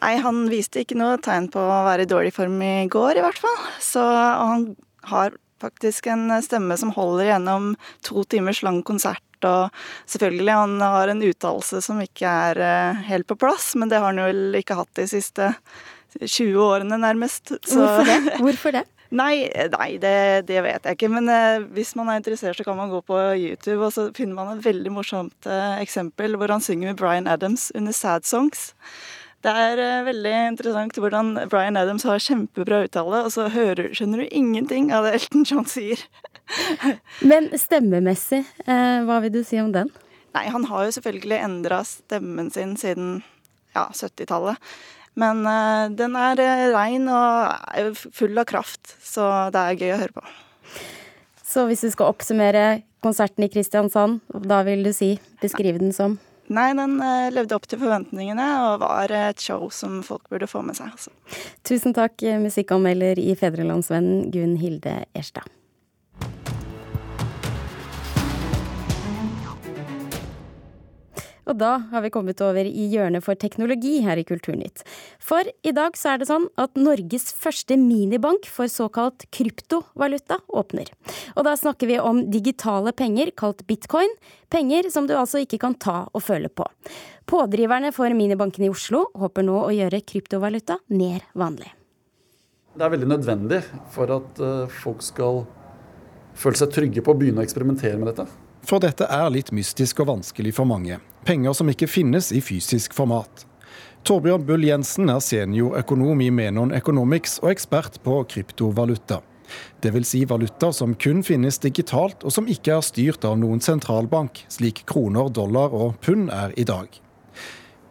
Nei, 0.05 0.19
han 0.21 0.45
viste 0.53 0.83
ikke 0.85 0.99
noe 1.01 1.17
tegn 1.25 1.49
på 1.53 1.63
å 1.63 1.81
være 1.87 2.05
i 2.05 2.11
dårlig 2.11 2.35
form 2.37 2.59
i 2.61 2.75
går, 2.93 3.17
i 3.17 3.25
hvert 3.25 3.41
fall. 3.41 3.57
Så 3.81 4.05
han 4.05 4.75
har 5.09 5.33
faktisk 5.65 6.11
en 6.13 6.29
stemme 6.45 6.77
som 6.77 6.93
holder 6.93 7.31
gjennom 7.31 7.73
to 8.05 8.27
timers 8.29 8.61
lang 8.67 8.83
konsert. 8.85 9.25
Og 9.49 9.73
selvfølgelig, 10.13 10.53
han 10.61 10.77
har 10.85 11.09
en 11.09 11.25
uttalelse 11.25 11.81
som 11.85 12.01
ikke 12.05 12.29
er 12.51 12.61
helt 13.09 13.29
på 13.31 13.39
plass, 13.41 13.73
men 13.81 13.89
det 13.89 14.01
har 14.03 14.13
han 14.13 14.21
vel 14.29 14.61
ikke 14.61 14.77
hatt 14.77 14.93
de 15.01 15.09
siste 15.09 15.55
20 16.21 16.61
årene, 16.61 16.99
nærmest. 17.01 17.55
Så. 17.65 17.81
Hvorfor 17.81 18.05
det? 18.11 18.37
Hvorfor 18.41 18.77
det? 18.77 18.85
Nei, 19.15 19.47
nei 19.71 19.91
det, 20.03 20.49
det, 20.49 20.57
vet 20.65 20.87
jeg 20.89 20.97
ikke. 20.97 21.11
Men 21.13 21.29
eh, 21.31 21.65
hvis 21.77 21.93
man 21.95 22.09
er 22.11 22.19
interessert, 22.19 22.57
så 22.59 22.65
kan 22.67 22.75
man 22.75 22.91
gå 22.91 22.99
på 23.07 23.19
YouTube, 23.39 23.85
og 23.85 23.93
så 23.95 24.09
finner 24.17 24.35
man 24.35 24.57
et 24.57 24.65
veldig 24.65 24.91
morsomt 24.91 25.47
eh, 25.47 25.77
eksempel 25.85 26.35
hvor 26.41 26.51
han 26.51 26.65
synger 26.65 26.91
med 26.91 26.99
Bryan 26.99 27.29
Adams 27.31 27.69
under 27.79 27.95
Sad 27.95 28.27
Songs. 28.27 28.73
Det 29.45 29.53
er 29.53 29.81
eh, 29.83 30.05
veldig 30.07 30.33
interessant 30.55 30.97
hvordan 30.97 31.35
Bryan 31.53 31.77
Adams 31.77 32.07
har 32.09 32.23
kjempebra 32.23 32.85
uttale, 32.87 33.27
og 33.27 33.33
så 33.35 33.51
hører, 33.53 33.91
skjønner 33.93 34.23
du 34.23 34.33
ingenting 34.33 34.89
av 34.95 35.05
det 35.05 35.19
Elton 35.19 35.45
John 35.49 35.69
sier. 35.69 36.01
Men 37.31 37.51
stemmemessig, 37.61 38.41
eh, 38.65 39.05
hva 39.05 39.21
vil 39.25 39.35
du 39.35 39.43
si 39.45 39.61
om 39.61 39.75
den? 39.75 39.93
Nei, 40.35 40.47
han 40.49 40.65
har 40.71 40.87
jo 40.87 40.97
selvfølgelig 40.97 41.43
endra 41.45 41.83
stemmen 41.87 42.49
sin 42.55 42.73
siden 42.81 43.19
ja, 43.77 43.91
70-tallet. 43.93 44.57
Men 45.15 45.45
uh, 45.47 45.87
den 45.95 46.17
er 46.19 46.41
rein 46.75 47.05
og 47.07 48.01
full 48.17 48.35
av 48.41 48.49
kraft, 48.51 48.97
så 48.99 49.53
det 49.55 49.61
er 49.61 49.79
gøy 49.79 49.93
å 49.95 50.01
høre 50.01 50.17
på. 50.17 50.25
Så 51.47 51.69
hvis 51.69 51.85
du 51.87 51.93
skal 51.93 52.11
oppsummere 52.11 52.65
konserten 53.05 53.47
i 53.47 53.51
Kristiansand, 53.53 54.25
da 54.27 54.65
vil 54.67 54.83
du 54.83 54.91
si 54.97 55.13
beskrive 55.39 55.79
den 55.79 55.95
som? 55.95 56.17
Nei, 56.53 56.69
den 56.77 56.99
uh, 57.01 57.31
levde 57.33 57.57
opp 57.57 57.67
til 57.71 57.81
forventningene 57.81 58.47
og 58.67 58.83
var 58.85 59.13
et 59.17 59.41
show 59.41 59.69
som 59.73 60.03
folk 60.05 60.29
burde 60.33 60.49
få 60.51 60.61
med 60.67 60.77
seg. 60.77 60.93
Også. 60.93 61.13
Tusen 61.65 61.97
takk, 61.97 62.21
musikkanmelder 62.43 63.21
i 63.23 63.33
Fedrelandsvennen 63.39 64.29
Gunn 64.35 64.59
Hilde 64.61 65.03
Erstad. 65.17 65.49
Og 71.45 71.59
da 71.61 71.77
har 71.91 72.05
vi 72.05 72.13
kommet 72.15 72.41
over 72.45 72.65
i 72.65 72.87
hjørnet 72.93 73.25
for 73.25 73.39
teknologi 73.39 73.99
her 74.05 74.21
i 74.21 74.25
Kulturnytt. 74.27 74.85
For 75.23 75.45
i 75.45 75.75
dag 75.77 75.99
så 75.99 76.15
er 76.15 76.23
det 76.23 76.29
sånn 76.31 76.49
at 76.61 76.79
Norges 76.81 77.31
første 77.37 77.77
minibank 77.81 78.49
for 78.51 78.71
såkalt 78.71 79.27
kryptovaluta 79.35 80.41
åpner. 80.49 80.91
Og 81.37 81.45
da 81.49 81.55
snakker 81.61 81.91
vi 81.91 82.01
om 82.01 82.25
digitale 82.33 82.95
penger 82.97 83.35
kalt 83.37 83.65
bitcoin. 83.69 84.13
Penger 84.53 84.91
som 84.95 85.09
du 85.09 85.17
altså 85.19 85.43
ikke 85.45 85.61
kan 85.63 85.77
ta 85.77 86.05
og 86.13 86.25
føle 86.25 86.49
på. 86.49 86.67
Pådriverne 87.29 87.93
for 87.97 88.13
minibanken 88.17 88.67
i 88.67 88.73
Oslo 88.73 89.07
håper 89.17 89.47
nå 89.47 89.57
å 89.65 89.73
gjøre 89.75 90.05
kryptovaluta 90.05 90.79
mer 90.93 91.25
vanlig. 91.35 91.73
Det 92.75 92.83
er 92.83 92.91
veldig 92.91 93.11
nødvendig 93.11 93.61
for 93.95 94.11
at 94.11 94.41
eh, 94.43 94.73
folk 94.83 95.05
skal 95.07 95.45
føle 96.35 96.59
seg 96.59 96.73
trygge 96.75 97.05
på 97.07 97.15
å 97.15 97.19
begynne 97.19 97.43
å 97.43 97.47
eksperimentere 97.47 98.01
med 98.01 98.11
dette. 98.11 98.27
For 98.65 98.81
dette 98.81 99.05
er 99.13 99.29
litt 99.33 99.53
mystisk 99.53 100.01
og 100.01 100.09
vanskelig 100.15 100.55
for 100.57 100.69
mange. 100.69 100.97
Penger 101.29 101.53
som 101.57 101.69
ikke 101.69 101.89
finnes 101.89 102.31
i 102.33 102.41
fysisk 102.45 102.97
format. 102.97 103.45
Torbjørn 104.05 104.45
Bull 104.49 104.65
Jensen 104.65 105.09
er 105.13 105.21
seniorøkonom 105.25 106.21
i 106.21 106.31
Menon 106.33 106.73
Economics 106.77 107.39
og 107.43 107.55
ekspert 107.55 108.01
på 108.05 108.19
kryptovaluta. 108.29 109.21
Dvs. 109.85 110.09
Si 110.09 110.23
valuta 110.29 110.71
som 110.73 110.95
kun 110.97 111.23
finnes 111.25 111.61
digitalt, 111.61 112.25
og 112.25 112.33
som 112.33 112.49
ikke 112.49 112.77
er 112.77 112.85
styrt 112.85 113.25
av 113.29 113.37
noen 113.41 113.61
sentralbank, 113.65 114.45
slik 114.53 114.85
kroner, 114.89 115.29
dollar 115.29 115.73
og 115.77 115.99
pund 116.05 116.31
er 116.33 116.53
i 116.61 116.65
dag. 116.69 116.89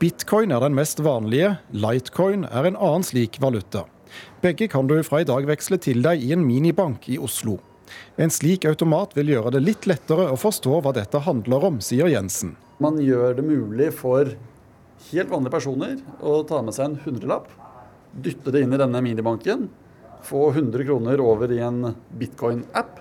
Bitcoin 0.02 0.52
er 0.52 0.64
den 0.66 0.78
mest 0.78 1.02
vanlige, 1.06 1.56
lightcoin 1.72 2.48
er 2.50 2.70
en 2.70 2.78
annen 2.78 3.06
slik 3.08 3.38
valuta. 3.42 3.86
Begge 4.42 4.68
kan 4.70 4.90
du 4.90 4.98
fra 5.06 5.22
i 5.22 5.30
dag 5.30 5.46
veksle 5.50 5.80
til 5.82 6.02
deg 6.06 6.22
i 6.22 6.34
en 6.36 6.44
minibank 6.46 7.08
i 7.10 7.22
Oslo. 7.22 7.60
En 8.18 8.32
slik 8.34 8.66
automat 8.70 9.16
vil 9.18 9.34
gjøre 9.34 9.56
det 9.56 9.64
litt 9.64 9.88
lettere 9.90 10.30
å 10.32 10.40
forstå 10.40 10.80
hva 10.84 10.94
dette 10.96 11.24
handler 11.26 11.68
om, 11.70 11.80
sier 11.84 12.12
Jensen. 12.12 12.56
Man 12.84 13.00
gjør 13.02 13.38
det 13.38 13.46
mulig 13.48 13.90
for 13.96 14.34
helt 15.12 15.32
vanlige 15.32 15.54
personer 15.54 15.98
å 16.24 16.42
ta 16.48 16.62
med 16.64 16.76
seg 16.76 16.92
en 16.92 17.00
hundrelapp, 17.06 17.50
dytte 18.14 18.54
det 18.54 18.64
inn 18.64 18.76
i 18.76 18.80
denne 18.82 19.02
minibanken, 19.04 19.68
få 20.24 20.52
100 20.54 20.86
kroner 20.88 21.22
over 21.24 21.52
i 21.52 21.60
en 21.64 21.94
bitcoin-app, 22.20 23.00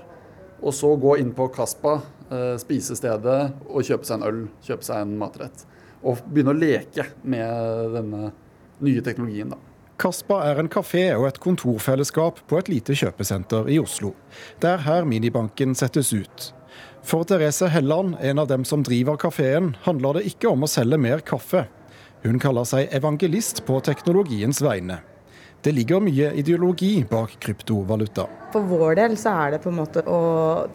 og 0.62 0.74
så 0.74 0.94
gå 0.98 1.16
inn 1.22 1.32
på 1.34 1.48
Kaspa, 1.54 1.98
spise 2.28 2.62
spisestedet, 2.62 3.40
og 3.68 3.84
kjøpe 3.86 4.08
seg 4.08 4.18
en 4.18 4.28
øl, 4.28 4.40
kjøpe 4.64 4.86
seg 4.86 5.04
en 5.04 5.18
matrett. 5.20 5.66
Og 6.02 6.22
begynne 6.26 6.54
å 6.54 6.58
leke 6.58 7.06
med 7.22 7.92
denne 7.96 8.32
nye 8.82 9.04
teknologien, 9.04 9.52
da. 9.52 9.58
Kaspa 10.02 10.40
er 10.48 10.58
en 10.58 10.66
kafé 10.66 11.04
og 11.14 11.28
et 11.28 11.36
kontorfellesskap 11.38 12.40
på 12.50 12.58
et 12.58 12.68
lite 12.72 12.94
kjøpesenter 12.98 13.68
i 13.70 13.76
Oslo. 13.78 14.10
Det 14.58 14.72
er 14.72 14.82
her 14.82 15.04
minibanken 15.06 15.76
settes 15.78 16.10
ut. 16.10 16.48
For 17.06 17.22
Therese 17.22 17.68
Helland, 17.70 18.16
en 18.18 18.40
av 18.42 18.48
dem 18.50 18.64
som 18.66 18.82
driver 18.82 19.20
kafeen, 19.22 19.76
handler 19.84 20.18
det 20.18 20.24
ikke 20.32 20.50
om 20.50 20.66
å 20.66 20.70
selge 20.70 20.98
mer 20.98 21.22
kaffe. 21.22 21.68
Hun 22.24 22.42
kaller 22.42 22.66
seg 22.66 22.90
evangelist 22.98 23.62
på 23.68 23.78
teknologiens 23.86 24.58
vegne. 24.62 24.98
Det 25.62 25.70
ligger 25.76 26.02
mye 26.02 26.32
ideologi 26.34 27.04
bak 27.06 27.36
kryptovaluta. 27.44 28.24
For 28.50 28.66
vår 28.66 28.96
del 28.98 29.14
så 29.20 29.36
er 29.44 29.54
det 29.54 29.60
på 29.62 29.70
en 29.70 29.78
måte 29.78 30.02
å 30.02 30.18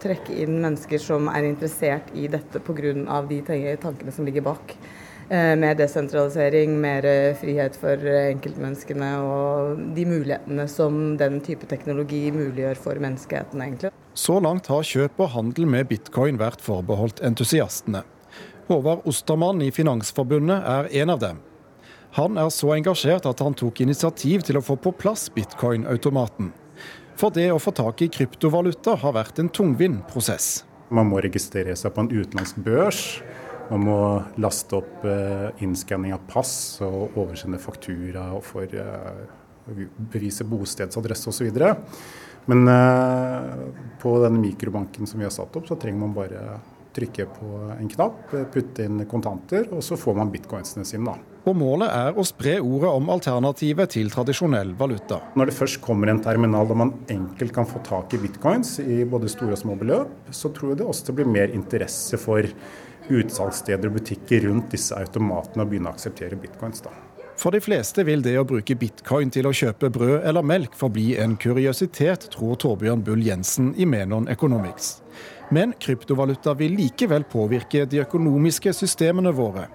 trekke 0.00 0.38
inn 0.40 0.56
mennesker 0.62 1.04
som 1.04 1.28
er 1.28 1.50
interessert 1.50 2.08
i 2.16 2.30
dette 2.32 2.64
pga. 2.64 3.20
de 3.28 3.42
tankene 3.76 4.12
som 4.12 4.24
ligger 4.24 4.48
bak. 4.48 4.72
Eh, 5.28 5.54
mer 5.60 5.74
desentralisering, 5.76 6.72
mer 6.80 7.04
eh, 7.04 7.34
frihet 7.36 7.74
for 7.76 8.00
eh, 8.00 8.30
enkeltmenneskene 8.30 9.08
og 9.20 9.80
de 9.92 10.06
mulighetene 10.08 10.64
som 10.72 11.18
den 11.20 11.42
type 11.44 11.68
teknologi 11.68 12.30
muliggjør 12.32 12.78
for 12.80 13.00
menneskeheten, 13.04 13.60
egentlig. 13.60 13.90
Så 14.16 14.38
langt 14.40 14.70
har 14.72 14.86
kjøp 14.88 15.20
og 15.20 15.34
handel 15.34 15.68
med 15.68 15.90
bitcoin 15.90 16.40
vært 16.40 16.64
forbeholdt 16.64 17.20
entusiastene. 17.28 18.06
Håvard 18.70 19.04
Ostermann 19.08 19.60
i 19.66 19.68
Finansforbundet 19.68 20.64
er 20.64 20.88
en 21.02 21.12
av 21.12 21.20
dem. 21.20 21.42
Han 22.16 22.40
er 22.40 22.48
så 22.48 22.72
engasjert 22.78 23.28
at 23.28 23.42
han 23.44 23.56
tok 23.56 23.82
initiativ 23.84 24.46
til 24.48 24.56
å 24.56 24.64
få 24.64 24.78
på 24.80 24.94
plass 24.96 25.26
bitcoin-automaten. 25.34 26.54
For 27.20 27.34
det 27.36 27.50
å 27.52 27.60
få 27.60 27.74
tak 27.76 28.00
i 28.00 28.08
kryptovaluta 28.16 28.96
har 29.02 29.12
vært 29.18 29.42
en 29.42 29.52
tungvint 29.52 30.08
prosess. 30.08 30.62
Man 30.88 31.10
må 31.10 31.20
registrere 31.20 31.76
seg 31.76 31.92
på 31.92 32.06
en 32.06 32.12
utenlandsk 32.14 32.64
børs. 32.64 33.02
Man 33.68 33.84
må 33.84 33.98
laste 34.40 34.78
opp 34.80 35.04
eh, 35.04 35.50
innskanning 35.64 36.14
av 36.16 36.24
pass 36.30 36.80
og 36.84 37.18
oversende 37.20 37.60
faktura 37.60 38.30
for 38.44 38.64
eh, 38.64 39.20
bevise 40.12 40.46
bostedsadresse 40.48 41.28
osv. 41.28 41.60
Men 42.48 42.72
eh, 42.72 43.52
på 44.00 44.16
denne 44.24 44.40
mikrobanken 44.40 45.06
som 45.06 45.20
vi 45.20 45.28
har 45.28 45.34
satt 45.34 45.60
opp, 45.60 45.68
så 45.68 45.76
trenger 45.76 46.06
man 46.06 46.16
bare 46.16 46.44
trykke 46.98 47.26
på 47.30 47.48
en 47.76 47.90
knapp, 47.92 48.32
putte 48.52 48.86
inn 48.88 49.04
kontanter, 49.06 49.68
og 49.70 49.84
så 49.84 49.98
får 50.00 50.16
man 50.18 50.32
bitcoinsene 50.32 50.86
sine. 50.88 51.12
da. 51.12 51.36
Og 51.48 51.56
Målet 51.56 51.92
er 51.94 52.16
å 52.18 52.24
spre 52.26 52.56
ordet 52.58 52.90
om 52.90 53.12
alternativet 53.12 53.94
til 53.94 54.10
tradisjonell 54.12 54.74
valuta. 54.76 55.20
Når 55.38 55.50
det 55.50 55.56
først 55.56 55.80
kommer 55.84 56.10
en 56.10 56.20
terminal 56.24 56.68
der 56.68 56.80
man 56.80 56.92
enkelt 57.12 57.54
kan 57.54 57.68
få 57.68 57.80
tak 57.86 58.16
i 58.16 58.20
bitcoins 58.24 58.78
i 58.82 59.04
både 59.08 59.30
store 59.32 59.54
og 59.56 59.62
små 59.62 59.78
beløp, 59.80 60.32
så 60.34 60.50
tror 60.52 60.72
jeg 60.72 60.80
det 60.82 60.88
også 60.90 61.14
blir 61.16 61.30
mer 61.30 61.54
interesse 61.54 62.20
for 62.20 62.48
utsalgssteder 63.10 63.90
og 63.90 63.98
butikker 63.98 64.48
rundt 64.48 64.72
disse 64.74 64.96
automatene 64.96 65.64
og 65.64 65.70
begynne 65.70 65.92
å 65.92 65.96
akseptere 65.96 66.38
bitcoins. 66.40 66.82
da. 66.84 66.92
For 67.38 67.54
de 67.54 67.60
fleste 67.62 68.02
vil 68.02 68.22
det 68.24 68.34
å 68.40 68.46
bruke 68.48 68.74
bitcoin 68.74 69.30
til 69.30 69.46
å 69.46 69.54
kjøpe 69.54 69.92
brød 69.94 70.24
eller 70.26 70.42
melk 70.42 70.72
forbli 70.74 71.12
en 71.22 71.36
kuriositet, 71.38 72.26
tror 72.34 72.58
Torbjørn 72.58 73.04
Bull 73.06 73.22
Jensen 73.22 73.70
i 73.78 73.86
Menon 73.86 74.26
Economics. 74.32 74.96
Men 75.54 75.76
kryptovaluta 75.78 76.56
vil 76.58 76.74
likevel 76.80 77.22
påvirke 77.30 77.84
de 77.86 78.02
økonomiske 78.02 78.74
systemene 78.74 79.30
våre. 79.30 79.68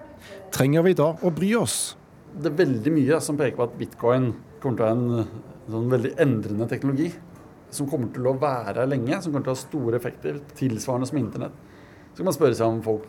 Trenger 0.52 0.84
vi 0.84 0.92
da 1.00 1.08
å 1.16 1.32
bry 1.32 1.54
oss? 1.56 1.96
Det 2.36 2.52
er 2.52 2.60
veldig 2.60 2.92
mye 2.92 3.22
som 3.24 3.40
peker 3.40 3.56
på 3.56 3.64
at 3.70 3.80
bitcoin 3.80 4.28
kommer 4.60 4.76
til 4.76 4.84
å 4.84 4.90
være 4.90 5.24
en 5.24 5.74
sånn 5.78 5.90
veldig 5.96 6.14
endrende 6.20 6.68
teknologi. 6.68 7.08
Som 7.74 7.88
kommer 7.88 8.12
til 8.12 8.28
å 8.28 8.36
være 8.38 8.82
her 8.82 8.92
lenge, 8.92 9.22
som 9.22 9.32
kommer 9.32 9.48
til 9.48 9.54
å 9.54 9.56
ha 9.56 9.64
store 9.64 9.98
effekter, 9.98 10.44
tilsvarende 10.60 11.08
som 11.08 11.24
internett. 11.24 11.56
Så 12.12 12.20
kan 12.20 12.28
man 12.28 12.36
spørre 12.36 12.60
seg 12.60 12.68
om 12.68 12.84
folk 12.84 13.08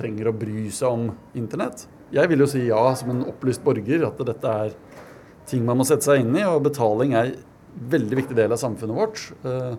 trenger 0.00 0.30
å 0.30 0.36
bry 0.36 0.66
seg 0.74 0.96
om 0.96 1.10
internett. 1.38 1.86
Jeg 2.10 2.30
vil 2.32 2.42
jo 2.42 2.48
si 2.50 2.64
ja, 2.66 2.82
som 2.98 3.12
en 3.12 3.26
opplyst 3.30 3.62
borger, 3.62 4.02
at 4.08 4.20
dette 4.26 4.54
er 4.64 4.74
ting 5.50 5.66
man 5.66 5.78
må 5.80 5.86
sette 5.86 6.08
seg 6.08 6.24
inn 6.24 6.34
i. 6.34 6.46
Og 6.48 6.64
betaling 6.64 7.14
er 7.14 7.30
en 7.30 7.36
veldig 7.92 8.22
viktig 8.22 8.38
del 8.38 8.54
av 8.54 8.60
samfunnet 8.62 8.96
vårt. 8.96 9.22
Eh, 9.46 9.74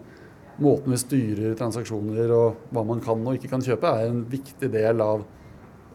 måten 0.61 0.93
vi 0.93 1.01
styrer 1.01 1.57
transaksjoner 1.59 2.31
og 2.35 2.71
hva 2.71 2.85
man 2.87 3.01
kan 3.03 3.23
og 3.25 3.37
ikke 3.37 3.51
kan 3.51 3.65
kjøpe, 3.65 3.89
er 3.89 4.11
en 4.11 4.23
viktig 4.31 4.71
del 4.71 5.03
av 5.03 5.25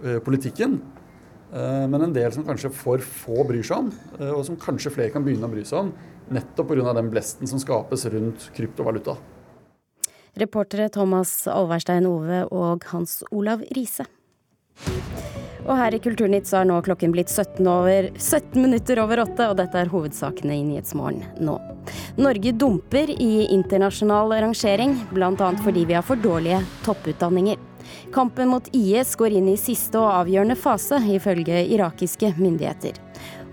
eh, 0.02 0.18
politikken. 0.24 0.80
Eh, 1.52 1.86
men 1.88 2.08
en 2.08 2.16
del 2.16 2.34
som 2.34 2.44
kanskje 2.46 2.72
for 2.74 3.00
få 3.00 3.46
bryr 3.48 3.64
seg 3.64 3.86
om, 3.86 3.94
og 4.34 4.42
som 4.48 4.60
kanskje 4.60 4.92
flere 4.94 5.14
kan 5.14 5.24
begynne 5.24 5.48
å 5.48 5.54
bry 5.54 5.64
seg 5.64 5.86
om. 5.86 5.94
Nettopp 6.36 6.72
pga. 6.72 6.92
den 6.96 7.10
blesten 7.12 7.46
som 7.46 7.62
skapes 7.62 8.04
rundt 8.10 8.50
kryptovaluta. 8.56 9.14
Reportere 10.36 10.90
Thomas 10.92 11.46
Alverstein 11.48 12.04
Ove 12.04 12.42
og 12.52 12.84
Hans 12.90 13.22
Olav 13.30 13.62
Riise. 13.72 14.04
Og 15.66 15.74
her 15.74 15.96
i 15.96 16.00
Kulturnytt 16.02 16.46
så 16.46 16.60
er 16.60 16.68
nå 16.68 16.78
klokken 16.86 17.14
blitt 17.14 17.30
17, 17.32 17.66
over, 17.66 18.10
17 18.14 18.60
minutter 18.62 19.00
over 19.02 19.24
åtte, 19.24 19.48
og 19.50 19.56
dette 19.58 19.80
er 19.80 19.90
hovedsakene 19.90 20.54
i 20.54 20.66
Nyhetsmorgen 20.66 21.24
nå. 21.42 21.56
Norge 22.18 22.52
dumper 22.54 23.10
i 23.12 23.46
internasjonal 23.54 24.34
rangering, 24.46 24.94
bl.a. 25.10 25.50
fordi 25.64 25.86
vi 25.88 25.96
har 25.98 26.06
for 26.06 26.20
dårlige 26.22 26.62
topputdanninger. 26.86 27.58
Kampen 28.14 28.50
mot 28.50 28.68
IS 28.74 29.14
går 29.18 29.36
inn 29.38 29.50
i 29.52 29.58
siste 29.60 29.98
og 30.00 30.10
avgjørende 30.10 30.56
fase, 30.58 30.98
ifølge 31.14 31.62
irakiske 31.74 32.32
myndigheter. 32.38 32.98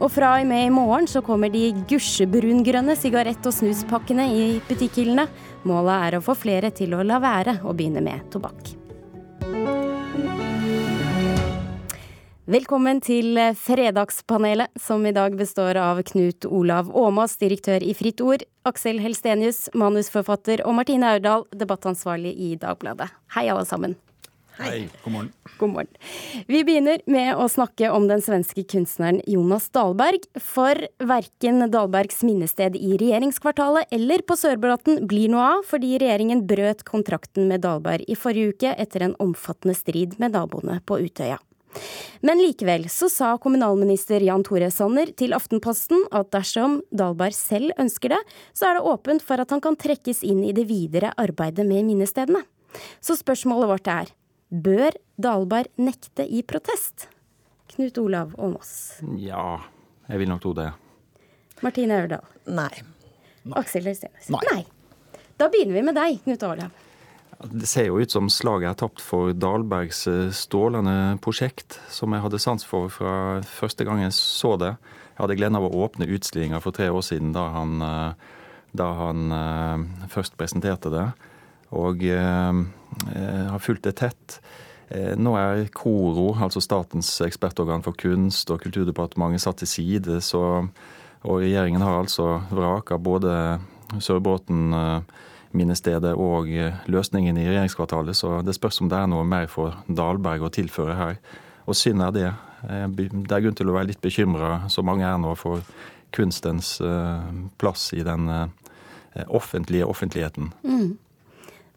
Og 0.02 0.10
fra 0.12 0.34
og 0.40 0.48
med 0.50 0.68
i 0.68 0.74
morgen 0.74 1.08
så 1.10 1.22
kommer 1.26 1.54
de 1.54 1.68
gusjebrungrønne 1.90 2.96
sigarett- 2.98 3.46
og 3.46 3.56
snuspakkene 3.56 4.28
i 4.34 4.46
butikkhyllene. 4.70 5.28
Målet 5.70 6.10
er 6.10 6.18
å 6.18 6.26
få 6.26 6.38
flere 6.38 6.74
til 6.76 6.98
å 6.98 7.06
la 7.06 7.22
være 7.24 7.60
å 7.64 7.78
begynne 7.78 8.04
med 8.04 8.26
tobakk. 8.34 8.74
Velkommen 12.44 12.98
til 13.00 13.38
Fredagspanelet, 13.56 14.68
som 14.76 15.06
i 15.08 15.14
dag 15.16 15.32
består 15.40 15.78
av 15.80 16.02
Knut 16.04 16.44
Olav 16.44 16.90
Åmås, 16.92 17.38
direktør 17.40 17.80
i 17.80 17.94
Fritt 17.96 18.20
Ord, 18.20 18.42
Aksel 18.68 18.98
Helstenius, 19.00 19.70
manusforfatter, 19.72 20.60
og 20.68 20.76
Martine 20.76 21.14
Aurdal, 21.14 21.46
debattansvarlig 21.56 22.34
i 22.36 22.50
Dagbladet. 22.60 23.08
Hei, 23.32 23.46
alle 23.48 23.64
sammen. 23.70 23.96
Hei. 24.58 24.90
God 25.06 25.14
morgen. 25.14 25.30
God 25.56 25.72
morgen. 25.72 25.94
Vi 26.52 26.66
begynner 26.68 27.00
med 27.08 27.32
å 27.40 27.48
snakke 27.48 27.88
om 27.96 28.10
den 28.12 28.20
svenske 28.22 28.66
kunstneren 28.68 29.22
Jonas 29.24 29.70
Dahlberg. 29.72 30.28
For 30.36 30.84
verken 31.00 31.64
Dahlbergs 31.72 32.26
minnested 32.28 32.76
i 32.76 32.98
regjeringskvartalet 33.00 33.88
eller 33.96 34.28
på 34.28 34.36
Sørbråten 34.36 35.06
blir 35.08 35.32
noe 35.32 35.48
av, 35.54 35.64
fordi 35.72 35.96
regjeringen 35.96 36.44
brøt 36.52 36.84
kontrakten 36.92 37.48
med 37.48 37.64
Dahlberg 37.64 38.04
i 38.12 38.20
forrige 38.20 38.52
uke 38.52 38.76
etter 38.76 39.08
en 39.08 39.18
omfattende 39.24 39.80
strid 39.80 40.20
med 40.20 40.36
naboene 40.36 40.82
på 40.84 41.00
Utøya. 41.08 41.40
Men 42.24 42.40
likevel 42.40 42.88
så 42.92 43.10
sa 43.12 43.34
kommunalminister 43.42 44.24
Jan 44.24 44.46
Tore 44.48 44.70
Sanner 44.72 45.12
til 45.20 45.36
Aftenposten 45.36 46.06
at 46.16 46.32
dersom 46.36 46.80
Dahlberg 46.96 47.36
selv 47.36 47.74
ønsker 47.82 48.16
det, 48.16 48.22
så 48.56 48.70
er 48.70 48.78
det 48.78 48.86
åpent 48.94 49.26
for 49.26 49.42
at 49.44 49.52
han 49.54 49.64
kan 49.64 49.78
trekkes 49.80 50.24
inn 50.28 50.44
i 50.48 50.54
det 50.56 50.68
videre 50.70 51.14
arbeidet 51.20 51.66
med 51.68 51.88
minnestedene. 51.90 52.44
Så 53.04 53.18
spørsmålet 53.20 53.70
vårt 53.70 53.90
er 53.92 54.14
Bør 54.54 54.96
Dahlberg 55.18 55.72
nekte 55.82 56.26
i 56.30 56.44
protest? 56.46 57.08
Knut 57.74 57.98
Olav 57.98 58.36
Åmås. 58.38 59.02
Ja, 59.18 59.58
jeg 60.10 60.22
vil 60.22 60.30
nok 60.30 60.44
tro 60.44 60.54
det. 60.58 60.70
Martine 61.66 61.98
Aurdal. 62.04 62.26
Nei. 62.54 62.72
Aksel 63.58 63.88
Øystenes. 63.90 64.30
Nei. 64.30 64.44
Nei. 64.52 64.64
Da 65.40 65.50
begynner 65.50 65.80
vi 65.80 65.86
med 65.90 65.98
deg, 65.98 66.20
Knut 66.26 66.44
Olav. 66.46 66.84
Det 67.44 67.68
ser 67.68 67.90
jo 67.90 68.00
ut 68.00 68.12
som 68.12 68.30
slaget 68.32 68.70
er 68.70 68.78
tapt 68.80 69.02
for 69.04 69.34
Dahlbergs 69.36 70.06
eh, 70.08 70.32
strålende 70.36 71.18
prosjekt, 71.24 71.76
som 71.92 72.14
jeg 72.16 72.24
hadde 72.24 72.40
sans 72.40 72.64
for 72.64 72.92
fra 72.94 73.42
første 73.44 73.84
gang 73.84 74.00
jeg 74.06 74.16
så 74.16 74.54
det. 74.62 74.72
Jeg 75.14 75.20
hadde 75.20 75.38
gleden 75.42 75.60
av 75.60 75.68
å 75.68 75.84
åpne 75.84 76.08
utstillinga 76.16 76.62
for 76.64 76.76
tre 76.76 76.88
år 76.88 77.04
siden, 77.04 77.34
da 77.36 77.50
han, 77.52 77.84
eh, 77.84 78.38
da 78.74 78.88
han 78.98 79.34
uh, 79.36 80.08
først 80.10 80.38
presenterte 80.40 80.90
det. 80.94 81.06
Og 81.74 82.02
har 82.06 83.62
fulgt 83.62 83.86
det 83.88 83.96
tett. 83.98 84.36
Nå 85.18 85.32
er 85.40 85.64
KORO, 85.74 86.36
altså 86.38 86.62
Statens 86.62 87.10
ekspertorgan 87.26 87.82
for 87.82 87.98
kunst, 87.98 88.52
og 88.54 88.62
Kulturdepartementet 88.62 89.42
satt 89.42 89.58
til 89.64 89.72
side, 89.72 90.20
så, 90.22 90.44
og 91.26 91.42
regjeringen 91.42 91.82
har 91.82 91.98
altså 92.04 92.28
vraka 92.54 93.00
både 93.02 93.34
Sørbråten 93.98 94.76
minnestedet 95.54 96.14
og 96.18 96.50
løsningen 96.90 97.38
i 97.38 97.48
regjeringskvartalet, 97.48 98.18
så 98.18 98.42
det 98.46 98.56
spørs 98.58 98.82
om 98.82 98.90
det 98.92 99.00
er 99.00 99.10
noe 99.12 99.26
mer 99.28 99.48
for 99.52 99.78
Dahlberg 99.88 100.48
å 100.48 100.52
tilføre 100.54 100.98
her. 100.98 101.20
Og 101.70 101.78
synd 101.78 102.04
er 102.04 102.12
det. 102.16 102.32
Det 102.64 103.32
er 103.32 103.44
grunn 103.46 103.56
til 103.56 103.70
å 103.72 103.76
være 103.78 103.92
litt 103.92 104.02
bekymra, 104.04 104.66
så 104.72 104.84
mange 104.86 105.06
er 105.08 105.22
nå, 105.22 105.36
for 105.40 105.62
kunstens 106.14 106.76
plass 107.62 107.90
i 107.96 108.04
den 108.06 108.28
offentlige 109.28 109.86
offentligheten. 109.86 110.52
Mm. 110.66 110.98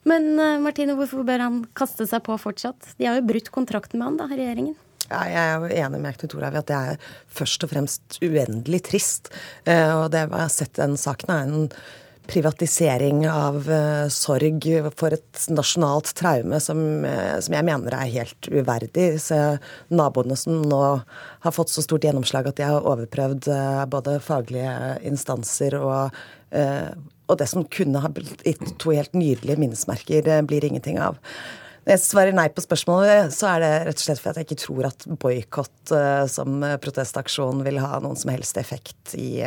Men 0.07 0.27
Martine, 0.63 0.95
hvorfor 0.97 1.25
bør 1.27 1.43
han 1.43 1.63
kaste 1.77 2.07
seg 2.09 2.23
på 2.27 2.37
fortsatt? 2.39 2.95
De 2.97 3.09
har 3.09 3.19
jo 3.19 3.27
brutt 3.29 3.53
kontrakten 3.55 3.99
med 4.01 4.07
han, 4.09 4.19
da, 4.21 4.29
regjeringen. 4.31 4.77
Ja, 5.07 5.21
jeg 5.31 5.39
er 5.39 5.55
jo 5.63 5.69
enig 5.85 6.01
med 6.03 6.17
Knut 6.19 6.35
Olav 6.35 6.57
i 6.57 6.61
at 6.63 6.71
det 6.71 6.79
er 6.79 7.11
først 7.31 7.63
og 7.63 7.71
fremst 7.71 8.17
uendelig 8.25 8.81
trist. 8.89 9.31
Og 9.67 10.09
det 10.11 10.25
jeg 10.25 10.33
har 10.33 10.51
sett 10.51 10.75
den 10.79 10.97
saken, 10.99 11.31
er 11.31 11.47
en 11.47 11.69
privatisering 12.27 13.25
av 13.31 13.69
uh, 13.71 14.07
sorg 14.13 14.67
for 14.99 15.15
et 15.17 15.43
nasjonalt 15.53 16.13
traume 16.19 16.61
som, 16.63 16.81
uh, 17.07 17.37
som, 17.43 17.57
jeg 17.57 17.67
mener 17.67 17.97
er 17.97 18.13
helt 18.13 18.49
uverdig. 18.51 19.09
Så 19.23 19.41
naboene 19.89 20.39
som 20.39 20.63
nå 20.67 20.83
har 21.47 21.55
fått 21.55 21.73
så 21.73 21.85
stort 21.85 22.07
gjennomslag 22.07 22.51
at 22.51 22.59
de 22.61 22.67
har 22.69 22.89
overprøvd 22.89 23.51
uh, 23.51 23.85
både 23.91 24.19
faglige 24.25 24.97
instanser 25.07 25.79
og, 25.79 26.17
og 27.27 27.39
det 27.41 27.47
som 27.51 27.65
kunne 27.69 28.01
ha 28.01 28.09
blitt 28.15 28.43
to 28.81 28.93
helt 28.95 29.17
nydelige 29.19 29.59
minnesmerker, 29.61 30.29
blir 30.47 30.65
ingenting 30.65 31.01
av. 31.03 31.19
Når 31.87 31.95
jeg 31.95 32.03
svarer 32.03 32.35
nei 32.35 32.49
på 32.51 32.63
spørsmålet, 32.65 33.29
så 33.31 33.47
er 33.47 33.61
det 33.63 33.69
rett 33.87 34.01
og 34.01 34.03
slett 34.03 34.19
fordi 34.19 34.43
jeg 34.43 34.47
ikke 34.49 34.59
tror 34.59 34.87
at 34.89 35.05
boikott 35.23 35.93
uh, 35.95 36.25
som 36.27 36.65
protestaksjon 36.83 37.61
vil 37.63 37.79
ha 37.79 38.01
noen 38.03 38.19
som 38.19 38.33
helst 38.33 38.59
effekt 38.59 39.13
i, 39.15 39.39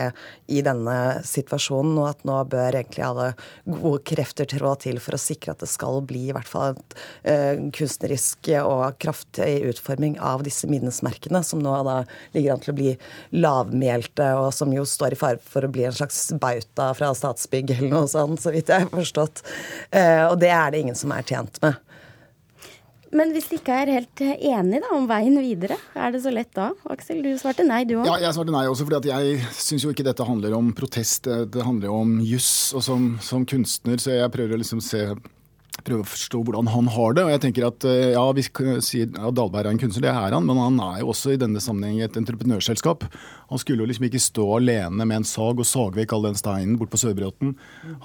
i, 0.47 0.61
denne 0.63 0.93
situasjonen, 1.27 1.97
og 1.99 2.07
at 2.13 2.23
nå 2.23 2.37
bør 2.47 2.77
egentlig 2.79 3.03
alle 3.03 3.25
gode 3.65 3.99
krefter 4.07 4.47
trå 4.47 4.71
til 4.79 5.01
for 5.03 5.17
å 5.17 5.19
sikre 5.19 5.51
at 5.51 5.65
det 5.65 5.67
skal 5.67 5.99
bli 6.07 6.29
i 6.29 6.37
hvert 6.37 6.47
fall 6.47 6.77
en 6.77 6.79
uh, 7.27 7.65
kunstnerisk 7.75 8.53
og 8.61 8.95
kraftig 9.03 9.49
utforming 9.73 10.15
av 10.23 10.47
disse 10.47 10.71
minnesmerkene, 10.71 11.43
som 11.43 11.59
nå 11.59 11.75
da 11.89 11.97
ligger 12.37 12.55
an 12.55 12.63
til 12.63 12.71
å 12.71 12.77
bli 12.79 12.95
lavmælte, 13.35 14.29
og 14.39 14.53
som 14.55 14.71
jo 14.71 14.87
står 14.87 15.17
i 15.17 15.19
fare 15.25 15.43
for 15.43 15.67
å 15.67 15.73
bli 15.75 15.89
en 15.91 15.99
slags 15.99 16.23
bauta 16.39 16.87
fra 16.95 17.11
Statsbygg 17.11 17.75
eller 17.75 17.97
noe 17.97 18.07
sånt, 18.07 18.39
så 18.39 18.55
vidt 18.55 18.71
jeg 18.71 18.87
har 18.87 18.95
forstått. 18.95 19.43
Og 19.91 20.39
det 20.39 20.55
er 20.55 20.71
det 20.71 20.85
ingen 20.85 20.95
som 21.03 21.11
er 21.11 21.27
tjent 21.27 21.59
med. 21.67 21.75
Men 23.15 23.31
hvis 23.33 23.47
de 23.49 23.57
ikke 23.57 23.77
er 23.81 23.91
helt 23.95 24.21
enige 24.21 24.81
da, 24.83 24.91
om 24.93 25.07
veien 25.09 25.37
videre, 25.41 25.79
er 25.97 26.13
det 26.13 26.21
så 26.23 26.33
lett 26.33 26.51
da? 26.57 26.69
Aksel, 26.93 27.23
du 27.25 27.31
svarte 27.41 27.65
nei, 27.65 27.81
du 27.89 27.95
òg. 27.97 28.05
Ja, 28.05 28.19
jeg 28.21 28.35
svarte 28.37 28.53
nei 28.53 28.65
også, 28.69 28.85
fordi 28.85 29.09
jeg 29.09 29.39
syns 29.57 29.85
jo 29.85 29.93
ikke 29.93 30.05
dette 30.05 30.27
handler 30.27 30.53
om 30.57 30.69
protest, 30.77 31.25
det 31.25 31.65
handler 31.65 31.89
jo 31.89 31.97
om 32.03 32.15
juss. 32.21 32.51
Og 32.77 32.85
som, 32.85 33.11
som, 33.25 33.47
kunstner 33.49 33.97
så 34.01 34.13
jeg 34.13 34.33
prøver 34.33 34.57
å 34.57 34.61
liksom 34.61 34.83
se 34.83 35.07
prøve 35.85 36.05
å 36.05 36.09
forstå 36.09 36.43
hvordan 36.45 36.69
han 36.73 36.89
har 36.93 37.15
det. 37.17 37.25
Og 37.25 37.33
jeg 37.33 37.43
tenker 37.45 37.67
at 37.69 37.87
ja, 37.87 38.23
vi 38.35 38.45
sier 38.45 39.09
at 39.13 39.37
Dahlberg 39.37 39.67
er 39.67 39.73
en 39.73 39.81
kunstner, 39.81 40.07
det 40.07 40.13
er 40.13 40.35
han, 40.35 40.47
men 40.47 40.59
han 40.61 40.79
er 40.83 41.01
jo 41.03 41.11
også 41.13 41.35
i 41.35 41.41
denne 41.41 41.61
sammenheng 41.63 42.01
et 42.03 42.17
entreprenørselskap. 42.19 43.05
Han 43.49 43.61
skulle 43.61 43.83
jo 43.83 43.89
liksom 43.89 44.05
ikke 44.09 44.21
stå 44.21 44.45
alene 44.59 45.05
med 45.05 45.21
en 45.21 45.27
sag 45.27 45.59
og 45.59 45.67
sage 45.67 45.97
vekk 45.97 46.13
all 46.15 46.27
den 46.27 46.37
steinen 46.37 46.77
bort 46.79 46.91
på 46.93 46.99
Sørbråten. 47.01 47.55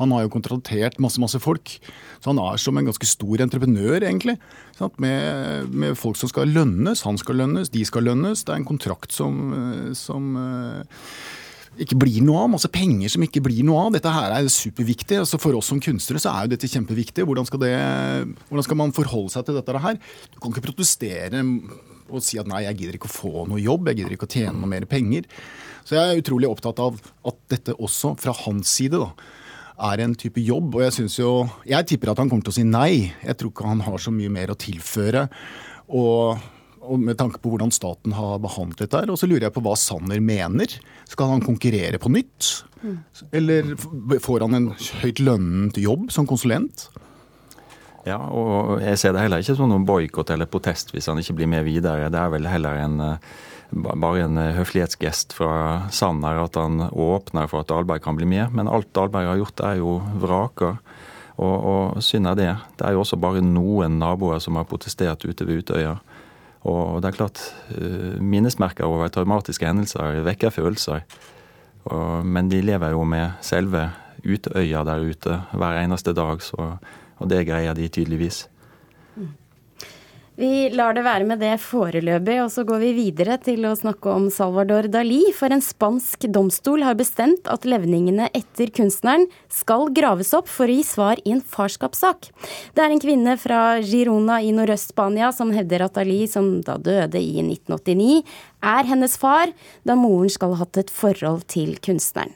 Han 0.00 0.14
har 0.14 0.24
jo 0.24 0.32
kontraktert 0.32 1.00
masse, 1.02 1.20
masse 1.20 1.40
folk. 1.42 1.76
Så 2.20 2.32
han 2.32 2.40
er 2.40 2.60
som 2.60 2.78
en 2.80 2.88
ganske 2.88 3.08
stor 3.08 3.44
entreprenør, 3.44 3.98
egentlig. 4.00 4.38
Med, 4.98 5.68
med, 5.68 5.98
folk 6.00 6.16
som 6.18 6.30
skal 6.32 6.50
lønnes. 6.54 7.04
Han 7.04 7.20
skal 7.20 7.42
lønnes, 7.42 7.72
de 7.74 7.84
skal 7.84 8.08
lønnes. 8.08 8.44
Det 8.44 8.54
er 8.54 8.62
en 8.62 8.68
kontrakt 8.68 9.12
som, 9.12 9.52
som 9.98 10.32
ikke 11.82 11.98
blir 11.98 12.20
noe 12.24 12.44
av. 12.44 12.52
Masse 12.54 12.70
penger 12.72 13.12
som 13.12 13.24
ikke 13.26 13.42
blir 13.44 13.64
noe 13.66 13.86
av. 13.86 13.94
Dette 13.96 14.12
her 14.12 14.34
er 14.36 14.50
superviktig. 14.52 15.18
Altså 15.22 15.40
for 15.42 15.56
oss 15.58 15.70
som 15.72 15.80
kunstnere 15.82 16.22
så 16.22 16.34
er 16.34 16.46
jo 16.46 16.54
dette 16.54 16.70
kjempeviktig. 16.70 17.26
Hvordan 17.26 17.48
skal, 17.48 17.62
det, 17.64 17.74
hvordan 18.48 18.66
skal 18.66 18.80
man 18.80 18.94
forholde 18.96 19.34
seg 19.34 19.48
til 19.48 19.58
dette 19.58 19.84
her? 19.86 19.98
Du 20.34 20.38
kan 20.38 20.54
ikke 20.54 20.68
protestere 20.68 21.42
og 22.12 22.20
si 22.22 22.36
at 22.38 22.48
nei, 22.50 22.66
jeg 22.66 22.76
gidder 22.80 22.98
ikke 22.98 23.08
å 23.08 23.14
få 23.14 23.46
noe 23.48 23.62
jobb, 23.62 23.88
jeg 23.88 24.02
gidder 24.02 24.12
ikke 24.16 24.26
å 24.28 24.34
tjene 24.34 24.58
noe 24.58 24.68
mer 24.70 24.84
penger. 24.88 25.24
Så 25.88 25.96
jeg 25.96 26.04
er 26.04 26.20
utrolig 26.20 26.50
opptatt 26.50 26.82
av 26.84 26.98
at 27.00 27.38
dette 27.52 27.74
også, 27.74 28.12
fra 28.20 28.34
hans 28.44 28.70
side, 28.76 29.00
da, 29.00 29.08
er 29.88 30.04
en 30.04 30.14
type 30.18 30.42
jobb. 30.44 30.76
Og 30.76 30.84
jeg 30.84 30.94
syns 31.00 31.18
jo 31.18 31.30
Jeg 31.66 31.88
tipper 31.88 32.12
at 32.12 32.20
han 32.20 32.28
kommer 32.30 32.44
til 32.46 32.54
å 32.54 32.58
si 32.60 32.66
nei. 32.68 33.12
Jeg 33.24 33.38
tror 33.40 33.50
ikke 33.50 33.66
han 33.72 33.82
har 33.84 33.98
så 33.98 34.12
mye 34.14 34.32
mer 34.32 34.52
å 34.52 34.58
tilføre. 34.60 35.26
Og 35.90 36.44
med 37.00 37.18
tanke 37.20 37.40
på 37.42 37.52
hvordan 37.52 37.72
staten 37.74 38.14
har 38.16 38.40
behandlet 38.42 38.84
dette. 38.84 39.04
Og 39.10 39.18
så 39.20 39.28
lurer 39.30 39.48
jeg 39.48 39.54
på 39.56 39.62
hva 39.64 39.74
Sanner 39.78 40.20
mener. 40.22 40.70
Skal 41.10 41.32
han 41.32 41.44
konkurrere 41.44 42.00
på 42.02 42.12
nytt? 42.12 42.50
Eller 43.32 43.74
får 44.20 44.44
han 44.44 44.58
en 44.58 44.68
høyt 45.02 45.22
lønnet 45.24 45.80
jobb 45.80 46.10
som 46.12 46.28
konsulent? 46.28 46.88
Ja, 48.04 48.18
og 48.20 48.82
jeg 48.84 49.00
ser 49.00 49.14
det 49.16 49.22
heller 49.24 49.40
ikke 49.40 49.56
som 49.56 49.70
noen 49.72 49.86
boikott 49.88 50.28
eller 50.34 50.48
protest 50.50 50.92
hvis 50.92 51.08
han 51.08 51.20
ikke 51.20 51.38
blir 51.38 51.48
med 51.48 51.64
videre. 51.64 52.10
Det 52.12 52.20
er 52.20 52.32
vel 52.34 52.48
heller 52.50 52.82
en, 52.82 52.98
bare 53.72 54.26
en 54.26 54.40
høflighetsgest 54.58 55.32
fra 55.38 55.54
Sanner 55.94 56.42
at 56.42 56.58
han 56.60 56.90
åpner 56.90 57.48
for 57.48 57.64
at 57.64 57.72
Dahlberg 57.72 58.04
kan 58.04 58.18
bli 58.18 58.28
med. 58.28 58.52
Men 58.52 58.68
alt 58.68 58.92
Dahlberg 58.96 59.32
har 59.32 59.40
gjort, 59.40 59.64
er 59.64 59.80
jo 59.80 59.96
vraker. 60.20 60.76
Og, 61.34 61.54
og 61.54 62.02
synd 62.04 62.28
er 62.30 62.36
det. 62.38 62.50
Det 62.78 62.86
er 62.86 62.94
jo 62.94 63.02
også 63.02 63.18
bare 63.18 63.42
noen 63.42 63.96
naboer 63.98 64.42
som 64.42 64.60
har 64.60 64.68
protestert 64.68 65.24
ute 65.24 65.48
ved 65.48 65.64
Utøya. 65.64 65.96
Og 66.64 67.02
det 67.02 67.10
er 67.10 67.18
klart, 67.18 67.40
eh, 67.76 68.20
minnesmerker 68.20 68.88
over 68.88 69.08
traumatiske 69.12 69.66
hendelser 69.66 70.22
vekker 70.24 70.50
følelser. 70.50 71.04
men 72.24 72.48
de 72.48 72.62
lever 72.62 72.90
jo 72.90 73.04
med 73.04 73.32
selve 73.42 73.90
Utøya 74.24 74.84
der 74.84 75.02
ute 75.04 75.34
hver 75.52 75.82
eneste 75.84 76.14
dag, 76.16 76.40
så, 76.40 76.78
og 77.18 77.28
det 77.28 77.46
greier 77.46 77.74
de 77.74 77.88
tydeligvis. 77.88 78.48
Vi 80.34 80.66
lar 80.74 80.96
det 80.96 81.04
være 81.06 81.26
med 81.28 81.38
det 81.38 81.52
foreløpig, 81.62 82.40
og 82.42 82.48
så 82.50 82.64
går 82.66 82.80
vi 82.82 82.88
videre 82.96 83.36
til 83.38 83.68
å 83.68 83.76
snakke 83.78 84.10
om 84.10 84.24
Salvador 84.34 84.88
Dali. 84.90 85.20
For 85.30 85.54
en 85.54 85.62
spansk 85.62 86.26
domstol 86.34 86.82
har 86.82 86.96
bestemt 86.98 87.46
at 87.46 87.62
levningene 87.70 88.26
etter 88.34 88.72
kunstneren 88.74 89.28
skal 89.46 89.92
graves 89.94 90.32
opp 90.34 90.50
for 90.50 90.66
å 90.66 90.74
gi 90.74 90.82
svar 90.88 91.22
i 91.22 91.36
en 91.36 91.44
farskapssak. 91.54 92.32
Det 92.74 92.82
er 92.82 92.96
en 92.96 93.04
kvinne 93.04 93.36
fra 93.38 93.78
Girona 93.86 94.40
i 94.42 94.50
nordøst-Spania 94.58 95.30
som 95.36 95.54
hevder 95.54 95.86
at 95.86 95.94
Dali, 96.00 96.24
som 96.26 96.56
da 96.66 96.80
døde 96.82 97.22
i 97.22 97.38
1989, 97.38 98.36
er 98.74 98.90
hennes 98.90 99.18
far, 99.20 99.54
da 99.86 99.94
moren 99.94 100.34
skal 100.34 100.56
ha 100.56 100.64
hatt 100.64 100.82
et 100.82 100.90
forhold 100.90 101.46
til 101.54 101.76
kunstneren. 101.78 102.34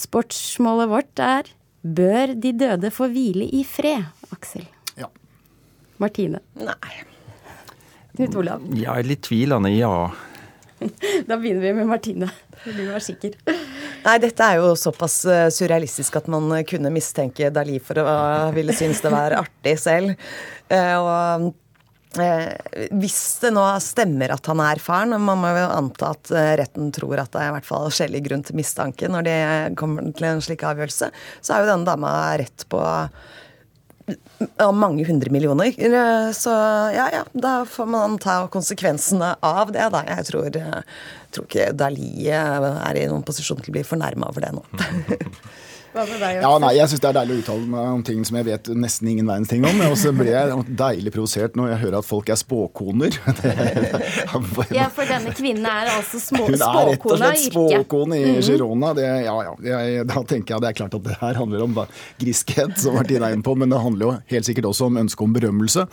Sportsmålet 0.00 0.88
vårt 0.96 1.20
er 1.20 1.52
bør 1.84 2.38
de 2.40 2.56
døde 2.56 2.88
få 2.88 3.12
hvile 3.12 3.52
i 3.52 3.66
fred, 3.68 4.08
Aksel? 4.32 4.64
Ja. 4.96 5.12
Martine? 6.00 6.40
Nei. 6.56 7.04
Knut 8.16 8.36
Olav? 8.38 8.62
Ja, 8.78 8.94
litt 9.02 9.24
tvilende, 9.26 9.72
ja. 9.74 10.12
Da 11.28 11.36
begynner 11.36 11.60
vi 11.60 11.72
med 11.74 11.86
Martine. 11.86 12.28
Du 12.64 12.84
var 12.92 13.02
sikker. 13.02 13.34
Nei, 14.04 14.14
dette 14.22 14.46
er 14.46 14.60
jo 14.60 14.74
såpass 14.78 15.22
eh, 15.26 15.48
surrealistisk 15.54 16.20
at 16.20 16.30
man 16.30 16.52
kunne 16.68 16.92
mistenke 16.94 17.50
Dali 17.54 17.80
for 17.82 17.98
å 18.02 18.14
ville 18.54 18.74
synes 18.76 19.02
det 19.02 19.12
var 19.14 19.34
artig 19.38 19.74
selv. 19.80 20.14
Eh, 20.68 20.94
og 20.94 22.20
eh, 22.22 22.88
hvis 22.94 23.20
det 23.42 23.54
nå 23.56 23.64
stemmer 23.82 24.36
at 24.36 24.50
han 24.52 24.62
er 24.62 24.82
faren, 24.82 25.16
man 25.18 25.40
må 25.42 25.54
jo 25.56 25.68
anta 25.72 26.12
at 26.14 26.34
retten 26.62 26.92
tror 26.94 27.22
at 27.22 27.32
det 27.34 27.42
er 27.42 27.50
i 27.50 27.56
hvert 27.56 27.70
fall 27.70 27.88
skjellig 27.94 28.22
grunn 28.28 28.44
til 28.46 28.60
mistanke 28.60 29.10
når 29.10 29.26
det 29.26 29.38
kommer 29.80 30.12
til 30.14 30.30
en 30.30 30.44
slik 30.44 30.62
avgjørelse, 30.68 31.10
så 31.40 31.56
er 31.56 31.64
jo 31.64 31.72
denne 31.72 31.88
dama 31.88 32.12
rett 32.38 32.68
på 32.70 32.84
av 34.60 34.74
mange 34.76 35.04
hundre 35.08 35.32
millioner. 35.32 35.72
Så 36.36 36.52
ja, 36.94 37.08
ja, 37.12 37.22
da 37.32 37.54
får 37.68 37.88
man 37.88 38.18
ta 38.22 38.42
konsekvensene 38.52 39.34
av 39.44 39.72
det, 39.74 39.86
da. 39.94 40.02
Jeg 40.10 40.28
tror, 40.30 40.58
tror 41.34 41.48
ikke 41.48 41.70
Dali 41.76 42.28
er 42.28 43.00
i 43.00 43.06
noen 43.10 43.24
posisjon 43.26 43.62
til 43.62 43.72
å 43.72 43.78
bli 43.78 43.86
fornærma 43.86 44.28
over 44.30 44.44
det 44.44 44.52
nå. 44.56 44.64
Hva 45.94 46.02
med 46.10 46.18
deg, 46.18 46.40
Ja, 46.42 46.50
nei, 46.58 46.72
Jeg 46.74 46.88
syns 46.90 47.00
det 47.04 47.08
er 47.12 47.16
deilig 47.20 47.34
å 47.36 47.42
uttale 47.44 47.66
meg 47.70 47.90
om 47.94 48.02
ting 48.06 48.24
som 48.26 48.36
jeg 48.40 48.46
vet 48.48 48.70
nesten 48.74 49.08
ingen 49.12 49.28
verdens 49.30 49.48
ting 49.52 49.64
om. 49.68 49.80
Og 49.86 49.94
så 50.00 50.10
blir 50.16 50.32
jeg 50.34 50.64
deilig 50.80 51.12
provosert 51.14 51.54
når 51.58 51.70
jeg 51.74 51.78
hører 51.84 51.98
at 52.00 52.08
folk 52.08 52.28
er 52.34 52.40
spåkoner. 52.40 53.14
Ja, 54.74 54.88
for 54.92 55.06
denne 55.08 55.32
kvinnen 55.36 55.66
er 55.68 55.90
altså 55.94 56.18
små, 56.22 56.46
Hun 56.48 56.56
er 56.58 56.88
rett 56.90 57.04
og 57.06 57.18
slett 57.20 57.38
i 57.38 57.48
spåkone 57.50 58.18
i 58.18 58.24
Mhm. 58.34 58.42
Girona. 58.48 58.92
Det, 58.96 59.04
ja, 59.24 59.34
ja, 59.46 59.54
jeg, 59.62 60.06
da 60.10 60.22
tenker 60.26 60.54
jeg 60.56 60.64
det 60.64 60.68
er 60.72 60.78
klart 60.80 60.94
at 60.98 61.04
det 61.06 61.16
her 61.20 61.34
handler 61.38 61.62
om 61.66 61.76
griskhet, 62.20 62.74
som 62.80 62.94
Martine 62.98 63.28
er 63.28 63.36
inne 63.36 63.46
på, 63.46 63.54
men 63.56 63.70
det 63.70 63.80
handler 63.82 64.06
jo 64.08 64.14
helt 64.34 64.48
sikkert 64.48 64.64
også 64.72 64.86
om 64.90 64.96
ønske 65.04 65.22
om 65.24 65.32
berømmelse. 65.36 65.86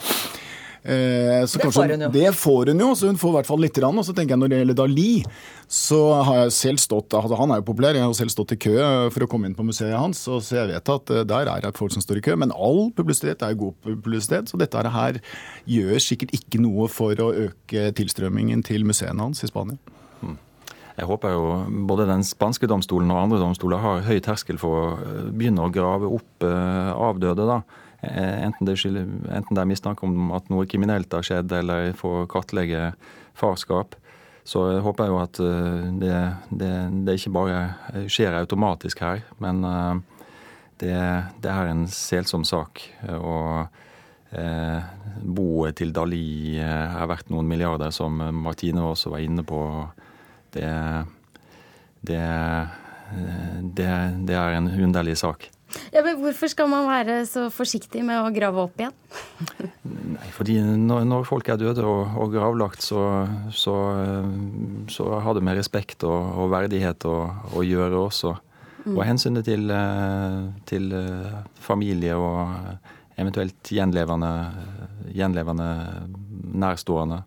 Eh, 0.84 1.46
så 1.46 1.58
Det 1.60 1.62
kanskje- 1.68 1.74
får 1.78 1.90
hun 1.92 2.02
jo. 2.02 2.10
Det 2.10 2.34
får 2.34 2.66
hun 2.72 2.80
jo, 2.80 2.88
så 2.96 3.06
hun 3.08 3.18
får 3.18 3.30
i 3.30 3.36
hvert 3.38 3.46
fall 3.46 3.60
lite 3.60 3.82
grann. 3.82 3.98
Og 3.98 4.06
så 4.06 4.16
tenker 4.16 4.30
jeg 4.34 4.40
når 4.40 4.50
det 4.50 4.60
gjelder 4.62 4.78
Dali, 4.80 5.24
så 5.70 6.24
har 6.26 6.36
jeg 6.44 6.52
selv 6.52 6.78
stått 6.82 7.10
altså 7.14 7.38
Han 7.38 7.52
er 7.52 7.62
jo 7.62 7.68
populær, 7.74 7.94
jeg 7.94 8.02
har 8.02 8.14
selv 8.14 8.34
stått 8.34 8.54
i 8.54 8.56
kø 8.58 8.78
for 9.12 9.22
å 9.22 9.28
komme 9.30 9.46
inn 9.46 9.56
på 9.56 9.64
museet 9.64 9.94
hans, 9.98 10.18
så 10.26 10.42
jeg 10.42 10.68
vet 10.74 10.90
at 10.90 11.10
eh, 11.12 11.24
der 11.24 11.46
er 11.48 11.62
det 11.62 11.78
folk 11.78 11.92
som 11.94 12.02
står 12.02 12.18
i 12.18 12.22
kø. 12.22 12.36
Men 12.36 12.52
all 12.52 12.90
publisitet 12.92 13.42
er 13.44 13.54
god 13.54 13.74
publisitet, 13.84 14.50
så 14.50 14.58
dette 14.58 14.76
her 14.92 15.22
gjør 15.68 16.02
sikkert 16.02 16.32
ikke 16.34 16.60
noe 16.60 16.88
for 16.90 17.14
å 17.14 17.30
øke 17.50 17.94
tilstrømmingen 17.94 18.64
til 18.64 18.84
museene 18.84 19.20
hans 19.20 19.44
i 19.44 19.48
Spania. 19.48 19.78
Jeg 20.98 21.08
håper 21.08 21.32
jo 21.32 21.46
både 21.88 22.06
den 22.06 22.22
spanske 22.22 22.68
domstolen 22.68 23.10
og 23.14 23.24
andre 23.24 23.40
domstoler 23.40 23.80
har 23.80 24.02
høy 24.06 24.20
terskel 24.20 24.60
for 24.60 24.76
å 24.76 25.00
eh, 25.00 25.32
begynne 25.32 25.64
å 25.64 25.72
grave 25.72 26.10
opp 26.12 26.44
eh, 26.44 26.92
avdøde. 26.94 27.48
da. 27.48 27.62
Eh, 28.02 28.38
Enten 28.48 28.68
det, 28.68 28.78
skylder, 28.82 29.10
enten 29.30 29.56
det 29.58 29.64
er 29.64 29.70
mistanke 29.70 30.06
om 30.08 30.32
at 30.36 30.50
noe 30.54 30.68
kriminelt 30.70 31.14
har 31.14 31.26
skjedd, 31.26 31.52
eller 31.62 31.92
for 31.98 32.24
å 32.24 32.30
kartlegge 32.30 32.92
farskap. 33.38 33.98
Så 34.44 34.64
jeg 34.72 34.82
håper 34.86 35.12
jo 35.12 35.20
at 35.22 35.40
eh, 35.44 35.86
det, 36.02 36.16
det, 36.50 36.72
det 37.06 37.18
ikke 37.20 37.36
bare 37.36 38.06
skjer 38.10 38.40
automatisk 38.40 39.04
her, 39.06 39.22
men 39.44 39.62
eh, 39.68 40.26
det, 40.82 40.96
er 41.52 41.70
en 41.70 41.86
selsom 41.94 42.46
sak. 42.48 42.82
Og 43.20 43.68
eh, 44.34 44.82
boet 45.22 45.78
til 45.78 45.94
Dali 45.94 46.58
er 46.58 47.10
verdt 47.12 47.30
noen 47.34 47.50
milliarder, 47.50 47.94
som 47.94 48.18
Martine 48.42 48.82
også 48.82 49.14
var 49.14 49.22
inne 49.22 49.46
på. 49.46 49.62
Det, 50.52 50.68
det 52.02 52.18
er 54.36 54.58
en 54.58 54.72
underlig 54.74 55.20
sak. 55.22 55.52
Ja, 55.92 56.04
men 56.06 56.20
Hvorfor 56.22 56.52
skal 56.52 56.70
man 56.72 56.88
være 56.90 57.22
så 57.30 57.48
forsiktig 57.54 58.04
med 58.08 58.20
å 58.20 58.32
grave 58.34 58.66
opp 58.66 58.80
igjen? 58.82 58.94
Nei, 59.84 60.30
fordi 60.36 60.60
når, 60.62 61.06
når 61.08 61.28
folk 61.28 61.50
er 61.52 61.60
døde 61.62 61.86
og, 61.88 62.16
og 62.20 62.32
gravlagt, 62.36 62.84
så, 62.86 63.02
så, 63.56 63.76
så 64.92 65.10
har 65.24 65.38
det 65.38 65.44
med 65.48 65.60
respekt 65.60 66.06
og, 66.08 66.20
og 66.44 66.52
verdighet 66.54 67.08
å, 67.10 67.18
å 67.56 67.66
gjøre 67.66 68.06
også. 68.06 68.36
Mm. 68.86 68.96
Og 68.96 69.04
hensynet 69.06 69.46
til, 69.46 69.68
eh, 69.70 70.38
til 70.70 70.90
eh, 70.98 71.42
familie 71.62 72.16
og 72.18 73.20
eventuelt 73.22 73.70
gjenlevende, 73.70 74.32
gjenlevende 75.14 75.68
nærstående. 76.64 77.22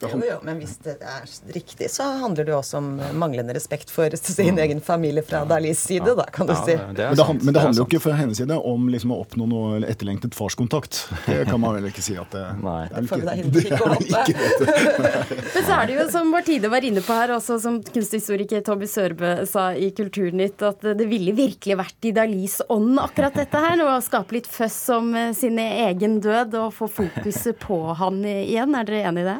Jo, 0.00 0.08
jo, 0.22 0.36
men 0.46 0.60
hvis 0.60 0.76
det 0.84 0.92
er 1.02 1.24
riktig, 1.54 1.88
så 1.90 2.04
handler 2.20 2.46
det 2.46 2.52
jo 2.52 2.58
også 2.60 2.78
om 2.78 2.90
manglende 3.18 3.54
respekt 3.56 3.90
for 3.90 4.14
sin 4.14 4.58
egen 4.62 4.78
familie 4.84 5.24
fra 5.26 5.40
Dalis 5.48 5.80
side, 5.88 6.12
da, 6.14 6.26
kan 6.32 6.46
du 6.46 6.54
si. 6.54 6.76
men, 6.78 6.94
det, 6.94 7.08
men 7.42 7.54
det 7.56 7.64
handler 7.64 7.82
jo 7.82 7.86
ikke 7.88 8.00
fra 8.04 8.14
hennes 8.20 8.38
side 8.38 8.54
om 8.54 8.86
liksom 8.92 9.14
å 9.16 9.18
oppnå 9.24 9.48
noe 9.50 9.80
etterlengtet 9.90 10.38
farskontakt. 10.38 11.00
Det 11.26 11.40
kan 11.48 11.58
man 11.58 11.74
vel 11.80 11.88
ikke 11.90 12.04
si 12.06 12.14
at 12.20 12.30
det, 12.30 12.44
Nei. 12.68 12.84
det 12.94 13.18
er 13.18 13.42
ikke, 13.42 13.58
det 13.58 13.74
er 13.74 13.82
vel 13.82 14.06
ikke 14.06 14.36
dette. 14.38 15.40
Men 15.56 15.66
så 15.66 15.80
er 15.80 15.90
det 15.90 15.98
jo, 15.98 16.06
som 16.14 16.30
Martine 16.30 16.70
var 16.70 16.86
inne 16.86 17.02
på 17.02 17.18
her, 17.18 17.34
også 17.34 17.58
som 17.66 17.82
kunsthistoriker 17.90 18.62
Tobby 18.70 18.86
Sørbø 18.90 19.34
sa 19.50 19.72
i 19.74 19.90
Kulturnytt, 19.98 20.62
at 20.62 20.86
det 20.98 21.10
ville 21.10 21.34
virkelig 21.34 21.80
vært 21.82 22.06
i 22.06 22.14
Dalis 22.14 22.60
ånd 22.70 23.02
akkurat 23.02 23.34
dette 23.42 23.66
her. 23.66 23.82
Å 23.82 23.98
skape 24.04 24.38
litt 24.38 24.46
føss 24.50 24.78
om 24.94 25.10
eh, 25.18 25.34
sin 25.34 25.58
egen 25.58 26.20
død 26.22 26.54
og 26.62 26.74
få 26.78 26.90
fokuset 27.02 27.58
på 27.66 27.82
han 27.98 28.22
igjen. 28.22 28.78
Er 28.78 28.86
dere 28.86 29.06
enig 29.10 29.26
i 29.26 29.30
det? 29.32 29.38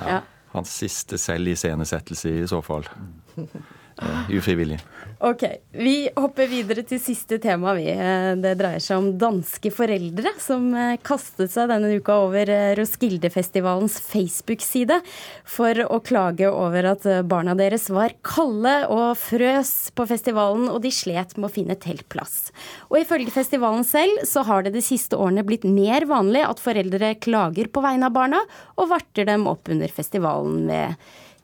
Ja. 0.00 0.20
Hans 0.52 0.72
siste 0.78 1.18
selviscenesettelse 1.18 2.30
i 2.42 2.46
så 2.48 2.60
fall. 2.64 2.88
Uh, 3.36 4.30
ufrivillig. 4.36 4.80
Ok, 5.22 5.44
vi 5.78 6.08
hopper 6.18 6.48
videre 6.50 6.82
til 6.82 6.98
siste 6.98 7.36
tema, 7.38 7.76
vi. 7.78 7.84
Eh, 7.94 8.32
Det 8.42 8.56
dreier 8.58 8.82
seg 8.82 8.98
om 8.98 9.12
danske 9.14 9.70
foreldre 9.70 10.32
som 10.42 10.64
eh, 10.74 10.96
kastet 10.98 11.52
seg 11.52 11.70
denne 11.70 11.92
uka 11.94 12.16
over 12.24 12.50
eh, 12.50 12.72
Roskildefestivalens 12.74 14.00
Facebook-side 14.02 14.98
for 15.46 15.78
å 15.86 16.00
klage 16.02 16.50
over 16.50 16.90
at 16.96 17.06
barna 17.30 17.54
deres 17.54 17.86
var 17.94 18.16
kalde 18.26 18.74
og 18.90 19.14
frøs 19.22 19.92
på 19.94 20.10
festivalen, 20.10 20.66
og 20.66 20.82
de 20.82 20.90
slet 20.90 21.38
med 21.38 21.52
å 21.52 21.54
finne 21.54 21.78
teltplass. 21.78 22.50
Og 22.90 23.04
ifølge 23.04 23.30
festivalen 23.30 23.86
selv 23.86 24.26
så 24.26 24.42
har 24.50 24.66
det 24.66 24.74
de 24.74 24.82
siste 24.82 25.14
årene 25.14 25.46
blitt 25.46 25.62
mer 25.62 26.02
vanlig 26.10 26.42
at 26.48 26.66
foreldre 26.66 27.14
klager 27.22 27.70
på 27.70 27.86
vegne 27.86 28.10
av 28.10 28.18
barna, 28.18 28.42
og 28.74 28.90
varter 28.90 29.30
dem 29.30 29.46
opp 29.46 29.70
under 29.70 29.86
festivalen 30.02 30.64
med 30.66 30.98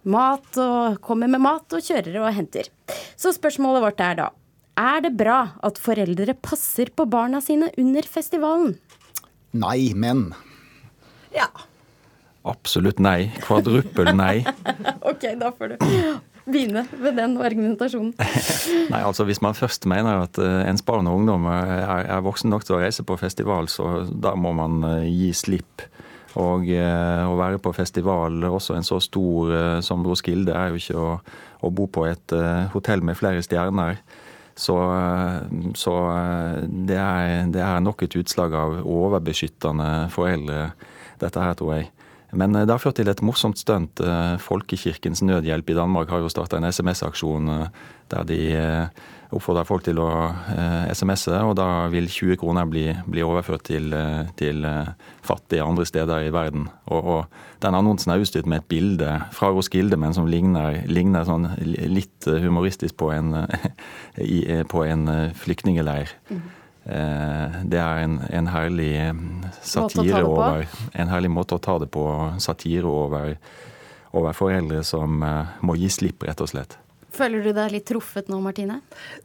mat 0.06 0.60
og 0.62 1.00
kommer 1.04 1.30
med 1.30 1.42
mat 1.42 1.74
og 1.74 1.84
kjører 1.84 2.20
og 2.22 2.34
henter. 2.36 2.70
Så 3.18 3.34
spørsmålet 3.36 3.84
vårt 3.84 4.04
er 4.04 4.20
da 4.22 4.28
er 4.78 5.02
det 5.02 5.16
bra 5.18 5.38
at 5.66 5.80
foreldre 5.82 6.36
passer 6.38 6.92
på 6.94 7.08
barna 7.10 7.40
sine 7.42 7.72
under 7.80 8.06
festivalen? 8.06 8.76
Nei, 9.58 9.90
men. 9.98 10.28
Ja. 11.34 11.48
Absolutt 12.48 13.00
nei. 13.02 13.32
Kvadruppel 13.42 14.12
nei. 14.14 14.44
ok, 15.10 15.32
da 15.40 15.50
får 15.56 15.74
du 15.74 15.86
begynne 16.48 16.84
med 17.02 17.18
den 17.18 17.34
argumentasjonen. 17.44 18.14
Nei, 18.92 19.00
altså 19.02 19.26
Hvis 19.28 19.42
man 19.44 19.56
først 19.58 19.84
mener 19.90 20.22
at 20.22 20.38
eh, 20.40 20.62
ens 20.70 20.80
barn 20.86 21.04
og 21.10 21.18
ungdom 21.20 21.44
er, 21.52 22.06
er 22.08 22.22
voksen 22.24 22.48
nok 22.48 22.64
til 22.64 22.78
å 22.78 22.80
reise 22.80 23.04
på 23.04 23.18
festival, 23.20 23.68
så 23.68 24.06
da 24.08 24.32
må 24.32 24.54
man 24.56 24.80
eh, 24.88 25.10
gi 25.10 25.34
slipp. 25.36 25.84
Og 26.36 26.68
eh, 26.68 27.24
å 27.24 27.36
være 27.38 27.60
på 27.62 27.72
festival, 27.72 28.42
også 28.44 28.76
en 28.76 28.86
så 28.86 28.98
stor 29.00 29.52
eh, 29.54 29.76
som 29.84 30.04
Roskilde, 30.04 30.52
er 30.52 30.72
jo 30.72 30.80
ikke 30.80 31.00
å, 31.00 31.12
å 31.64 31.70
bo 31.72 31.86
på 31.88 32.04
et 32.08 32.34
eh, 32.36 32.66
hotell 32.74 33.04
med 33.04 33.16
flere 33.16 33.44
stjerner. 33.44 34.02
Så, 34.58 34.74
så 35.78 35.92
det, 36.66 36.96
er, 36.98 37.44
det 37.54 37.60
er 37.62 37.76
nok 37.78 38.00
et 38.02 38.16
utslag 38.18 38.56
av 38.58 38.80
overbeskyttende 38.82 40.08
foreldre, 40.10 40.72
dette 41.22 41.44
her, 41.44 41.54
tror 41.54 41.76
jeg. 41.76 41.92
Men 42.34 42.56
det 42.58 42.66
har 42.66 42.82
ført 42.82 42.98
til 42.98 43.06
et 43.06 43.22
morsomt 43.22 43.60
stunt. 43.62 44.02
Folkekirkens 44.42 45.22
Nødhjelp 45.22 45.70
i 45.70 45.76
Danmark 45.78 46.10
har 46.10 46.24
jo 46.24 46.32
starta 46.32 46.58
en 46.58 46.66
SMS-aksjon 46.66 47.52
der 48.10 48.26
de 48.26 48.40
oppfordrer 49.34 49.66
folk 49.68 49.84
til 49.84 49.98
å 50.00 50.08
eh, 50.54 50.88
SMS-e, 50.94 51.36
og 51.44 51.54
da 51.58 51.86
vil 51.92 52.08
20 52.08 52.38
kroner 52.40 52.68
bli, 52.70 52.86
bli 53.06 53.24
overført 53.26 53.66
til, 53.68 53.90
eh, 53.92 54.30
til 54.40 54.64
eh, 54.64 54.92
fattige 55.26 55.64
andre 55.64 55.84
steder 55.88 56.28
i 56.28 56.32
verden. 56.32 56.68
Og, 56.88 57.10
og 57.12 57.60
den 57.62 57.76
annonsen 57.76 58.14
er 58.14 58.22
utstyrt 58.24 58.48
med 58.48 58.62
et 58.62 58.68
bilde 58.72 59.18
fra 59.36 59.50
Roskilde, 59.52 59.98
men 60.00 60.16
som 60.16 60.28
ligner, 60.30 60.80
ligner 60.88 61.28
sånn 61.28 61.50
litt 61.60 62.28
humoristisk 62.28 62.96
på 63.00 63.12
en, 63.12 63.34
i, 64.16 64.44
eh, 64.48 64.64
på 64.68 64.86
en 64.88 65.04
flyktningeleir. 65.36 66.16
Eh, 66.88 67.62
Det 67.68 67.78
er 67.84 68.02
en, 68.06 68.20
en 68.32 68.46
herlig 68.48 68.92
satire 69.60 70.24
over 70.24 70.64
En 70.94 71.10
herlig 71.12 71.28
måte 71.30 71.58
å 71.58 71.60
ta 71.60 71.76
det 71.78 71.90
på. 71.92 72.04
Satire 72.40 72.88
over, 72.88 73.34
over 74.16 74.32
foreldre 74.32 74.80
som 74.84 75.22
eh, 75.22 75.56
må 75.60 75.76
gi 75.76 75.90
slipp, 75.92 76.24
rett 76.24 76.40
og 76.40 76.48
slett. 76.48 76.78
Føler 77.18 77.42
du 77.42 77.50
deg 77.56 77.72
litt 77.74 77.86
truffet 77.88 78.28
nå, 78.30 78.38
Martine? 78.42 78.78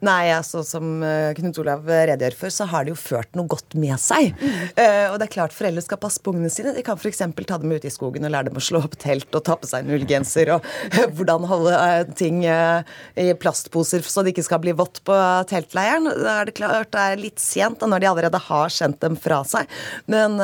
Nei, 0.05 0.31
altså 0.33 0.63
som 0.65 1.03
eh, 1.05 1.31
Knut 1.37 1.59
Olav 1.61 1.85
redegjør 1.85 2.37
for, 2.39 2.53
så 2.53 2.67
har 2.71 2.85
det 2.85 2.93
jo 2.93 2.99
ført 2.99 3.37
noe 3.37 3.49
godt 3.51 3.77
med 3.79 3.95
seg. 4.01 4.33
Eh, 4.73 5.05
og 5.11 5.19
det 5.19 5.27
er 5.27 5.33
klart 5.35 5.55
foreldre 5.55 5.83
skal 5.85 6.01
passe 6.01 6.21
på 6.23 6.33
ungene 6.33 6.51
sine. 6.53 6.73
De 6.75 6.83
kan 6.85 6.97
f.eks. 6.97 7.21
ta 7.21 7.59
dem 7.61 7.75
ut 7.75 7.85
i 7.85 7.93
skogen 7.93 8.25
og 8.25 8.33
lære 8.33 8.49
dem 8.49 8.59
å 8.59 8.63
slå 8.63 8.83
opp 8.87 8.97
telt 9.01 9.29
og 9.37 9.45
ta 9.45 9.57
på 9.59 9.69
seg 9.69 9.85
en 9.85 9.93
ullgenser, 9.97 10.55
og 10.55 10.67
hvordan 11.17 11.47
holde 11.49 11.77
uh, 11.77 12.01
ting 12.17 12.41
i 12.43 13.27
plastposer 13.39 14.03
så 14.07 14.23
det 14.23 14.33
ikke 14.33 14.45
skal 14.47 14.61
bli 14.63 14.73
vått 14.77 15.03
på 15.07 15.17
teltleiren. 15.49 16.09
Da 16.09 16.39
er 16.41 16.49
det 16.49 16.57
klart 16.57 16.91
det 16.95 17.07
er 17.13 17.21
litt 17.21 17.41
sent 17.41 17.81
da, 17.81 17.89
når 17.89 18.03
de 18.03 18.11
allerede 18.11 18.45
har 18.49 18.73
sendt 18.73 19.01
dem 19.03 19.17
fra 19.19 19.43
seg. 19.47 19.69
Men, 20.11 20.39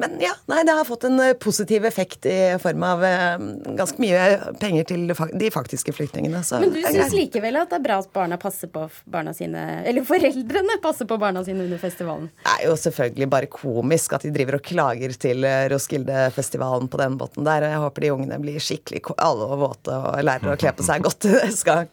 men 0.00 0.16
ja, 0.22 0.32
nei, 0.50 0.62
det 0.64 0.74
har 0.74 0.86
fått 0.88 1.04
en 1.08 1.20
eh, 1.20 1.34
positiv 1.40 1.84
effekt 1.84 2.26
i 2.26 2.36
form 2.62 2.84
av 2.86 3.04
eh, 3.04 3.36
ganske 3.78 4.00
mye 4.00 4.54
penger 4.60 4.88
til 4.88 5.12
de 5.12 5.50
faktiske 5.52 5.92
flyktningene. 5.96 6.42
Så 6.46 6.60
Men 6.62 6.72
du 6.74 6.80
syns 6.82 7.14
likevel 7.16 7.60
at 7.60 7.72
det 7.72 7.80
er 7.80 7.84
bra 7.84 8.00
at 8.00 8.10
barna 8.16 8.38
passer 8.40 8.70
på 8.72 8.86
barna 9.10 9.34
sine 9.36 9.62
Eller 9.84 10.06
foreldrene 10.06 10.78
passer 10.82 11.08
på 11.08 11.18
barna 11.20 11.44
sine 11.44 11.66
under 11.66 11.80
festivalen? 11.82 12.30
Det 12.40 12.56
er 12.56 12.66
jo 12.70 12.76
selvfølgelig 12.80 13.30
bare 13.36 13.50
komisk 13.52 14.16
at 14.16 14.26
de 14.26 14.32
driver 14.34 14.58
og 14.60 14.66
klager 14.66 15.16
til 15.20 15.44
eh, 15.44 15.66
Roskilde-festivalen 15.72 16.88
på 16.90 17.00
den 17.00 17.18
båten 17.20 17.46
der. 17.46 17.68
Jeg 17.68 17.84
håper 17.84 18.06
de 18.06 18.14
ungene 18.16 18.40
blir 18.42 18.62
skikkelig 18.62 19.04
alle 19.20 19.48
og 19.50 19.58
våte 19.66 19.96
og 19.96 20.22
lærer 20.24 20.54
å 20.54 20.60
kle 20.60 20.72
på 20.76 20.86
seg 20.86 21.04
godt 21.04 21.26
Det 21.30 21.52
gang. 21.66 21.88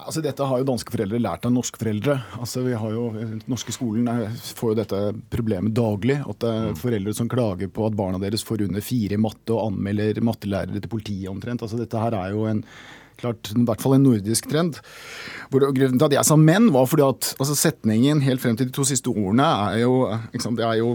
Altså, 0.00 0.22
dette 0.24 0.46
har 0.46 0.60
jo 0.60 0.66
danske 0.68 0.92
foreldre 0.92 1.20
lært 1.20 1.44
av 1.46 1.52
norske 1.54 1.80
foreldre. 1.80 2.16
Altså, 2.40 2.62
vi 2.64 2.76
har 2.78 2.94
jo, 2.94 3.08
norske 3.50 3.74
skolen 3.74 4.08
er, 4.10 4.30
får 4.56 4.72
jo 4.72 4.78
dette 4.78 5.00
problemet 5.32 5.74
daglig. 5.76 6.20
At 6.24 6.40
det 6.44 6.52
er 6.54 6.78
foreldre 6.80 7.14
som 7.16 7.28
klager 7.30 7.70
på 7.72 7.84
at 7.88 7.98
barna 7.98 8.20
deres 8.22 8.44
får 8.46 8.64
under 8.68 8.84
fire 8.84 9.18
i 9.18 9.20
matte 9.20 9.54
og 9.56 9.70
anmelder 9.70 10.22
mattelærere 10.24 10.80
til 10.80 10.92
politiet 10.92 11.30
omtrent. 11.32 11.64
Altså, 11.66 11.80
dette 11.80 12.00
her 12.00 12.16
er 12.18 12.32
jo 12.34 12.46
en 12.50 12.64
klart, 13.20 13.52
i 13.52 13.64
hvert 13.68 13.82
fall 13.84 13.98
en 13.98 14.06
nordisk 14.08 14.48
trend. 14.50 14.80
Hvor, 15.52 15.68
grunnen 15.76 15.98
til 16.00 16.08
at 16.08 16.16
jeg 16.18 16.28
sa 16.28 16.38
menn, 16.40 16.70
var 16.74 16.88
fordi 16.88 17.06
at 17.06 17.32
altså, 17.36 17.58
setningen 17.58 18.24
helt 18.24 18.42
frem 18.42 18.56
til 18.58 18.70
de 18.70 18.76
to 18.76 18.86
siste 18.88 19.12
ordene 19.12 19.48
er 19.70 19.82
jo, 19.84 19.96
sant, 20.38 20.56
det 20.60 20.66
er 20.66 20.80
jo 20.80 20.94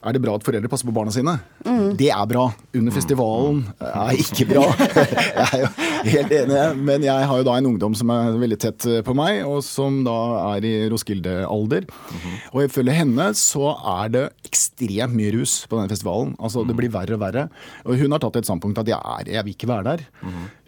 er 0.00 0.16
det 0.16 0.22
bra 0.24 0.34
at 0.38 0.44
foreldre 0.46 0.70
passer 0.72 0.88
på 0.88 0.94
barna 0.96 1.12
sine? 1.12 1.34
Mm. 1.66 1.92
Det 1.98 2.08
er 2.14 2.26
bra. 2.30 2.46
Under 2.76 2.94
festivalen 2.94 3.62
er 3.84 4.20
ikke 4.20 4.46
bra. 4.48 4.64
Jeg 4.80 5.46
er 5.46 5.60
jo 5.60 5.70
helt 6.14 6.32
enig, 6.32 6.60
men 6.80 7.04
jeg 7.04 7.26
har 7.28 7.40
jo 7.40 7.44
da 7.44 7.54
en 7.58 7.66
ungdom 7.68 7.94
som 7.96 8.10
er 8.14 8.38
veldig 8.40 8.56
tett 8.60 8.86
på 9.04 9.14
meg, 9.16 9.42
og 9.44 9.60
som 9.64 9.98
da 10.06 10.14
er 10.54 10.64
i 10.64 10.72
Roskilde-alder. 10.90 11.86
Og 12.54 12.62
ifølge 12.64 12.94
henne 12.96 13.26
så 13.36 13.74
er 14.00 14.12
det 14.14 14.22
ekstremt 14.48 15.16
mye 15.16 15.34
rus 15.36 15.58
på 15.68 15.76
denne 15.76 15.92
festivalen. 15.92 16.32
Altså 16.40 16.64
Det 16.68 16.76
blir 16.78 16.92
verre 16.92 17.18
og 17.18 17.22
verre. 17.22 17.44
Og 17.84 18.00
hun 18.00 18.14
har 18.16 18.22
tatt 18.22 18.40
et 18.40 18.48
standpunkt 18.48 18.80
at 18.80 18.88
jeg, 18.90 18.96
er, 18.96 19.32
jeg 19.36 19.46
vil 19.46 19.56
ikke 19.56 19.70
være 19.70 19.88
der. 19.90 20.06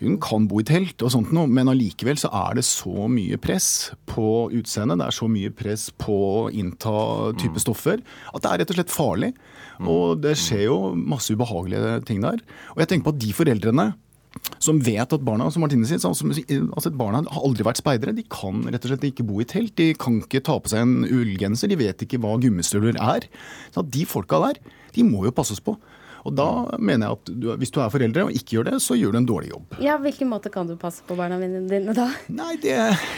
Hun 0.03 0.19
kan 0.23 0.49
bo 0.51 0.61
i 0.61 0.67
telt 0.69 1.03
og 1.07 1.13
sånt 1.15 1.33
noe, 1.35 1.49
men 1.49 1.71
allikevel 1.73 2.21
så 2.21 2.31
er 2.43 2.59
det 2.59 2.67
så 2.69 3.09
mye 3.11 3.39
press 3.41 3.69
på 4.11 4.27
utseendet, 4.53 5.01
det 5.01 5.09
er 5.09 5.17
så 5.17 5.29
mye 5.31 5.53
press 5.57 5.89
på 6.03 6.13
å 6.13 6.51
innta 6.53 6.95
type 7.41 7.63
stoffer, 7.63 8.03
at 8.33 8.45
det 8.45 8.51
er 8.51 8.63
rett 8.63 8.73
og 8.75 8.79
slett 8.81 8.93
farlig 8.93 9.22
farlig. 9.23 9.89
Og 9.89 10.23
det 10.23 10.37
skjer 10.39 10.67
jo 10.69 10.95
masse 10.95 11.33
ubehagelige 11.33 12.01
ting 12.09 12.23
der. 12.23 12.41
Og 12.75 12.83
jeg 12.83 12.89
tenker 12.89 13.11
på 13.11 13.15
at 13.17 13.23
de 13.23 13.33
foreldrene 13.37 13.93
som 14.63 14.79
vet 14.81 15.13
at 15.13 15.25
barna 15.25 15.51
som 15.53 15.61
Martine 15.61 15.85
sier, 15.85 16.01
altså 16.01 16.91
barna 16.97 17.21
har 17.27 17.45
aldri 17.45 17.67
vært 17.67 17.83
speidere. 17.83 18.15
De 18.17 18.25
kan 18.25 18.63
rett 18.65 18.85
og 18.87 18.95
slett 18.95 19.05
ikke 19.11 19.27
bo 19.29 19.43
i 19.43 19.49
telt. 19.49 19.75
De 19.77 19.93
kan 19.93 20.23
ikke 20.23 20.41
ta 20.45 20.57
på 20.57 20.73
seg 20.73 20.87
en 20.87 21.05
ullgenser. 21.05 21.69
De 21.69 21.77
vet 21.77 22.05
ikke 22.05 22.21
hva 22.23 22.39
gummistøvler 22.41 22.97
er. 22.97 23.29
Så 23.75 23.85
de 23.85 24.07
folka 24.09 24.41
der, 24.47 24.63
de 24.97 25.05
må 25.05 25.27
jo 25.27 25.35
passes 25.37 25.61
på. 25.61 25.77
Og 26.29 26.35
da 26.39 26.47
mener 26.79 27.09
jeg 27.09 27.19
at 27.19 27.31
du, 27.43 27.49
hvis 27.59 27.73
du 27.75 27.81
er 27.83 27.91
foreldre 27.93 28.27
og 28.29 28.37
ikke 28.37 28.57
gjør 28.57 28.69
det, 28.71 28.77
så 28.85 28.97
gjør 28.99 29.15
du 29.15 29.19
en 29.23 29.29
dårlig 29.29 29.51
jobb. 29.51 29.77
Ja, 29.83 29.97
Hvilken 30.03 30.31
måte 30.31 30.51
kan 30.55 30.69
du 30.69 30.75
passe 30.79 31.05
på 31.07 31.17
barna 31.19 31.39
dine 31.41 31.95
da? 31.97 32.09
Nei, 32.33 32.55
det 32.63 32.77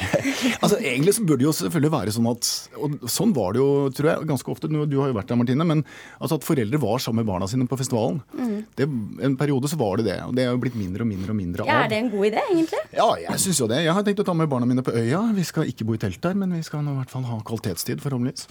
Altså 0.63 0.79
Egentlig 0.79 1.15
så 1.17 1.25
burde 1.25 1.43
det 1.43 1.49
jo 1.49 1.55
selvfølgelig 1.57 1.93
være 1.95 2.15
sånn 2.15 2.29
at 2.31 2.51
Og 2.81 2.97
sånn 3.11 3.35
var 3.37 3.55
det 3.55 3.63
jo, 3.63 3.69
tror 3.97 4.11
jeg, 4.11 4.29
ganske 4.31 4.53
ofte. 4.55 4.71
Du 4.71 4.97
har 5.01 5.11
jo 5.11 5.17
vært 5.17 5.31
der, 5.33 5.41
Martine. 5.41 5.67
Men 5.69 5.85
altså 6.19 6.39
at 6.41 6.47
foreldre 6.47 6.81
var 6.83 7.03
sammen 7.03 7.23
med 7.23 7.31
barna 7.33 7.49
sine 7.51 7.69
på 7.71 7.79
festivalen. 7.81 8.23
Mm. 8.37 8.57
Det, 8.79 8.89
en 9.29 9.37
periode 9.41 9.71
så 9.71 9.79
var 9.81 10.01
det 10.01 10.09
det. 10.09 10.19
Og 10.29 10.35
det 10.37 10.47
er 10.47 10.53
jo 10.53 10.63
blitt 10.65 10.79
mindre 10.79 11.05
og 11.05 11.11
mindre 11.11 11.35
og 11.35 11.39
mindre 11.41 11.67
av. 11.67 11.73
Ja, 11.73 11.83
Er 11.85 11.93
det 11.93 12.01
en 12.05 12.13
god 12.13 12.31
idé, 12.31 12.45
egentlig? 12.53 12.83
Ja, 12.97 13.11
jeg 13.27 13.45
syns 13.45 13.61
jo 13.61 13.69
det. 13.71 13.83
Jeg 13.85 13.97
har 13.97 14.07
tenkt 14.07 14.25
å 14.25 14.29
ta 14.29 14.37
med 14.37 14.51
barna 14.53 14.69
mine 14.71 14.85
på 14.87 14.95
øya. 14.97 15.23
Vi 15.37 15.45
skal 15.47 15.69
ikke 15.71 15.87
bo 15.89 15.97
i 15.99 16.03
telt 16.03 16.21
der, 16.25 16.37
men 16.39 16.57
vi 16.57 16.65
skal 16.67 16.85
nå 16.85 16.97
i 16.97 17.01
hvert 17.03 17.13
fall 17.13 17.29
ha 17.29 17.41
kvalitetstid, 17.45 18.03
forhåpentligvis. 18.05 18.49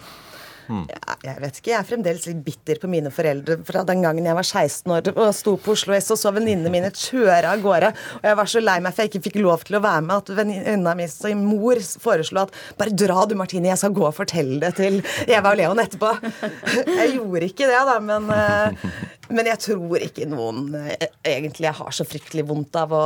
Mm. 0.67 0.83
Ja, 0.91 1.15
jeg 1.27 1.43
vet 1.43 1.59
ikke, 1.59 1.71
jeg 1.71 1.79
er 1.79 1.87
fremdeles 1.87 2.27
litt 2.29 2.43
bitter 2.45 2.81
på 2.81 2.89
mine 2.91 3.11
foreldre 3.13 3.59
fra 3.67 3.83
den 3.87 4.03
gangen 4.05 4.27
jeg 4.27 4.37
var 4.37 4.47
16 4.47 4.93
år 4.95 5.09
og 5.13 5.31
sto 5.35 5.55
på 5.61 5.73
Oslo 5.75 5.95
S 5.97 6.11
og 6.13 6.19
så 6.21 6.33
venninnene 6.35 6.71
mine 6.73 6.91
kjøre 6.93 7.53
av 7.53 7.63
gårde. 7.63 7.93
Og 8.21 8.29
jeg 8.29 8.39
var 8.39 8.51
så 8.53 8.63
lei 8.63 8.77
meg 8.83 8.95
for 8.95 9.03
jeg 9.03 9.13
ikke 9.13 9.25
fikk 9.29 9.39
lov 9.43 9.65
til 9.67 9.79
å 9.79 9.83
være 9.83 10.05
med, 10.07 10.15
at 10.21 10.33
venninna 10.41 10.95
mi 10.99 11.07
sin 11.11 11.43
mor 11.47 11.81
foreslo 12.03 12.45
at 12.45 12.61
bare 12.79 12.95
dra 13.03 13.25
du, 13.29 13.35
Martine, 13.39 13.71
jeg 13.71 13.81
skal 13.81 13.95
gå 13.95 14.05
og 14.07 14.15
fortelle 14.17 14.59
det 14.63 14.75
til 14.79 15.01
Eva 15.27 15.53
og 15.53 15.59
Leon 15.59 15.83
etterpå. 15.83 16.13
Jeg 17.03 17.15
gjorde 17.15 17.47
ikke 17.47 17.67
det, 17.67 17.79
da, 17.87 17.95
men 18.03 18.29
eh, 18.33 18.93
men 19.33 19.47
jeg 19.47 19.59
tror 19.63 20.03
ikke 20.03 20.25
noen 20.29 20.73
egentlig 20.75 21.63
egentlig 21.63 21.71
har 21.77 21.91
så 21.95 22.05
fryktelig 22.07 22.45
vondt 22.47 22.75
av 22.75 22.91
å 22.93 23.01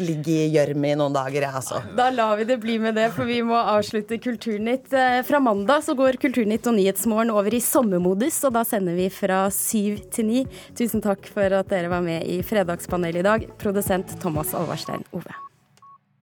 ligge 0.00 0.32
i 0.32 0.48
gjørme 0.54 0.92
i 0.92 0.96
noen 0.98 1.14
dager, 1.14 1.42
jeg, 1.42 1.54
altså. 1.60 1.80
Da 1.96 2.10
lar 2.14 2.36
vi 2.38 2.46
det 2.48 2.58
bli 2.62 2.78
med 2.82 2.96
det, 2.98 3.10
for 3.14 3.28
vi 3.28 3.40
må 3.46 3.58
avslutte 3.58 4.18
Kulturnytt. 4.22 4.92
Eh, 4.92 5.20
fra 5.26 5.40
mandag 5.42 5.84
så 5.86 5.96
går 5.98 6.20
Kulturnytt 6.22 6.68
og 6.70 6.78
Nyhetsmorgen 6.80 7.32
over 7.34 7.52
i 7.52 7.60
sommermodus, 7.60 8.38
og 8.48 8.54
da 8.56 8.64
sender 8.64 8.96
vi 8.96 9.10
fra 9.12 9.42
syv 9.52 10.00
til 10.14 10.30
ni. 10.30 10.46
Tusen 10.78 11.04
takk 11.04 11.28
for 11.28 11.60
at 11.60 11.68
dere 11.68 11.92
var 11.92 12.04
med 12.04 12.24
i 12.24 12.40
Fredagspanelet 12.46 13.20
i 13.20 13.28
dag, 13.28 13.46
produsent 13.60 14.16
Thomas 14.22 14.56
Alvarstein 14.56 15.04
Ove. 15.12 15.49